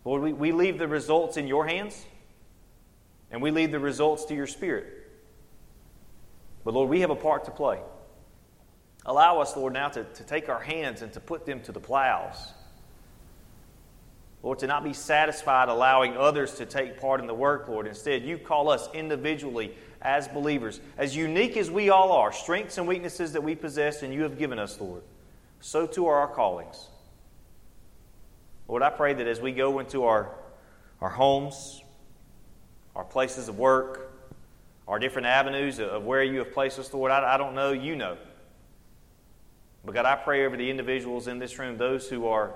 Lord, 0.05 0.23
we, 0.23 0.33
we 0.33 0.53
leave 0.53 0.79
the 0.79 0.89
results 0.89 1.37
in 1.37 1.47
your 1.47 1.67
hands, 1.67 2.05
and 3.31 3.41
we 3.41 3.51
leave 3.51 3.73
the 3.73 3.81
results 3.81 4.27
to 4.27 4.35
your 4.35 4.47
Spirit. 4.47 4.87
But 6.65 6.75
Lord, 6.75 6.91
we 6.91 7.01
have 7.01 7.11
a 7.11 7.17
part 7.17 7.45
to 7.45 7.51
play. 7.51 7.81
Allow 9.07 9.41
us, 9.41 9.57
Lord, 9.57 9.73
now 9.73 9.89
to, 9.89 10.05
to 10.05 10.25
take 10.25 10.49
our 10.49 10.61
hands 10.61 11.03
and 11.03 11.13
to 11.13 11.21
put 11.21 11.45
them 11.45 11.61
to 11.63 11.73
the 11.73 11.81
plows. 11.81 12.53
Lord, 14.43 14.59
to 14.59 14.67
not 14.67 14.85
be 14.85 14.93
satisfied 14.93 15.69
allowing 15.69 16.17
others 16.17 16.55
to 16.57 16.67
take 16.67 17.01
part 17.01 17.21
in 17.21 17.27
the 17.27 17.35
work, 17.35 17.67
Lord. 17.67 17.87
Instead, 17.87 18.25
you 18.25 18.37
call 18.37 18.69
us 18.69 18.89
individually 18.93 19.75
as 20.03 20.29
believers, 20.29 20.81
as 20.99 21.17
unique 21.17 21.57
as 21.57 21.71
we 21.71 21.89
all 21.89 22.13
are, 22.13 22.31
strengths 22.31 22.77
and 22.77 22.87
weaknesses 22.87 23.33
that 23.33 23.43
we 23.43 23.55
possess 23.55 24.03
and 24.03 24.13
you 24.13 24.23
have 24.23 24.39
given 24.39 24.59
us, 24.59 24.79
Lord. 24.79 25.03
So 25.61 25.87
too 25.87 26.07
are 26.07 26.21
our 26.21 26.29
callings. 26.29 26.89
Lord, 28.69 28.83
I 28.83 28.91
pray 28.91 29.15
that 29.15 29.27
as 29.27 29.41
we 29.41 29.53
go 29.53 29.79
into 29.79 30.05
our, 30.05 30.31
our 31.01 31.11
homes, 31.11 31.83
our 32.97 33.05
places 33.05 33.49
of 33.49 33.59
work, 33.59 34.13
our 34.87 34.99
different 34.99 35.27
avenues 35.27 35.81
of 35.81 36.05
where 36.05 36.23
you 36.23 36.39
have 36.39 36.53
placed 36.53 36.79
us, 36.79 36.93
Lord, 36.93 37.11
I, 37.11 37.35
I 37.35 37.37
don't 37.37 37.55
know, 37.55 37.73
you 37.73 37.97
know. 37.97 38.17
But 39.85 39.95
God, 39.95 40.07
I 40.07 40.17
pray 40.17 40.47
over 40.47 40.57
the 40.57 40.71
individuals 40.71 41.29
in 41.29 41.39
this 41.39 41.59
room, 41.59 41.77
those 41.77 42.09
who 42.09 42.27
are 42.27 42.53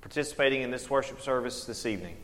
participating 0.00 0.62
in 0.62 0.70
this 0.70 0.88
worship 0.88 1.20
service 1.20 1.64
this 1.64 1.86
evening. 1.86 2.16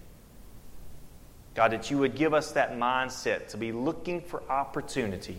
God, 1.55 1.73
that 1.73 1.91
you 1.91 1.99
would 1.99 2.15
give 2.17 2.35
us 2.35 2.53
that 2.53 2.77
mindset 2.77 3.49
to 3.49 3.57
be 3.57 3.73
looking 3.73 4.21
for 4.21 4.43
opportunity 4.51 5.39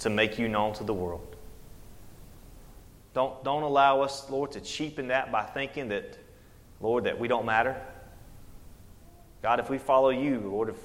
to 0.00 0.10
make 0.10 0.38
you 0.38 0.48
known 0.48 0.72
to 0.74 0.84
the 0.84 0.94
world. 0.94 1.36
Don't, 3.12 3.42
don't 3.44 3.62
allow 3.62 4.02
us, 4.02 4.28
Lord, 4.28 4.52
to 4.52 4.60
cheapen 4.60 5.08
that 5.08 5.30
by 5.30 5.44
thinking 5.44 5.88
that, 5.88 6.18
Lord, 6.84 7.04
that 7.04 7.18
we 7.18 7.28
don't 7.28 7.46
matter. 7.46 7.80
God, 9.40 9.58
if 9.58 9.70
we 9.70 9.78
follow 9.78 10.10
you, 10.10 10.38
Lord, 10.38 10.68
if 10.68 10.76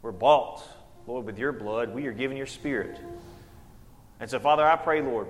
we're 0.00 0.12
bought, 0.12 0.62
Lord, 1.08 1.26
with 1.26 1.40
your 1.40 1.50
blood, 1.50 1.92
we 1.92 2.06
are 2.06 2.12
given 2.12 2.36
your 2.36 2.46
spirit. 2.46 3.00
And 4.20 4.30
so, 4.30 4.38
Father, 4.38 4.64
I 4.64 4.76
pray, 4.76 5.02
Lord, 5.02 5.26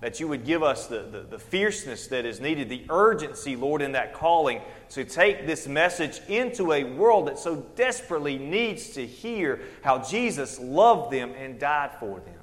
that 0.00 0.18
you 0.18 0.28
would 0.28 0.46
give 0.46 0.62
us 0.62 0.86
the, 0.86 1.02
the, 1.02 1.20
the, 1.20 1.38
fierceness 1.38 2.06
that 2.06 2.24
is 2.24 2.40
needed, 2.40 2.70
the 2.70 2.86
urgency, 2.88 3.54
Lord, 3.54 3.82
in 3.82 3.92
that 3.92 4.14
calling 4.14 4.62
to 4.90 5.04
take 5.04 5.46
this 5.46 5.68
message 5.68 6.22
into 6.28 6.72
a 6.72 6.84
world 6.84 7.28
that 7.28 7.38
so 7.38 7.56
desperately 7.76 8.38
needs 8.38 8.90
to 8.90 9.06
hear 9.06 9.60
how 9.82 9.98
Jesus 9.98 10.58
loved 10.58 11.12
them 11.12 11.34
and 11.36 11.58
died 11.58 11.90
for 12.00 12.20
them. 12.20 12.40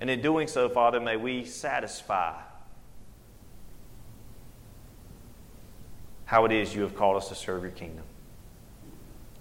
And 0.00 0.10
in 0.10 0.20
doing 0.20 0.48
so, 0.48 0.68
Father, 0.68 0.98
may 0.98 1.16
we 1.16 1.44
satisfy 1.44 2.47
how 6.28 6.44
it 6.44 6.52
is 6.52 6.74
you 6.74 6.82
have 6.82 6.94
called 6.94 7.16
us 7.16 7.30
to 7.30 7.34
serve 7.34 7.62
your 7.62 7.70
kingdom. 7.70 8.04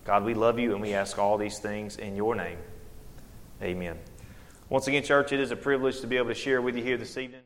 God, 0.06 0.23
we 0.23 0.34
love 0.34 0.58
you 0.58 0.71
and 0.71 0.82
we 0.82 0.93
ask 0.93 1.19
all 1.19 1.38
these 1.38 1.60
things 1.60 1.97
in 1.97 2.15
your 2.15 2.34
name. 2.34 2.58
Amen. 3.62 3.97
Once 4.69 4.88
again, 4.88 5.04
church, 5.04 5.34
it 5.34 5.41
is 5.41 5.52
a 5.52 5.58
privilege 5.58 6.00
to 6.00 6.08
be 6.08 6.15
able 6.15 6.30
to 6.30 6.34
share 6.34 6.62
with 6.62 6.78
you 6.78 6.84
here 6.84 6.95
this 6.95 7.17
evening. 7.17 7.41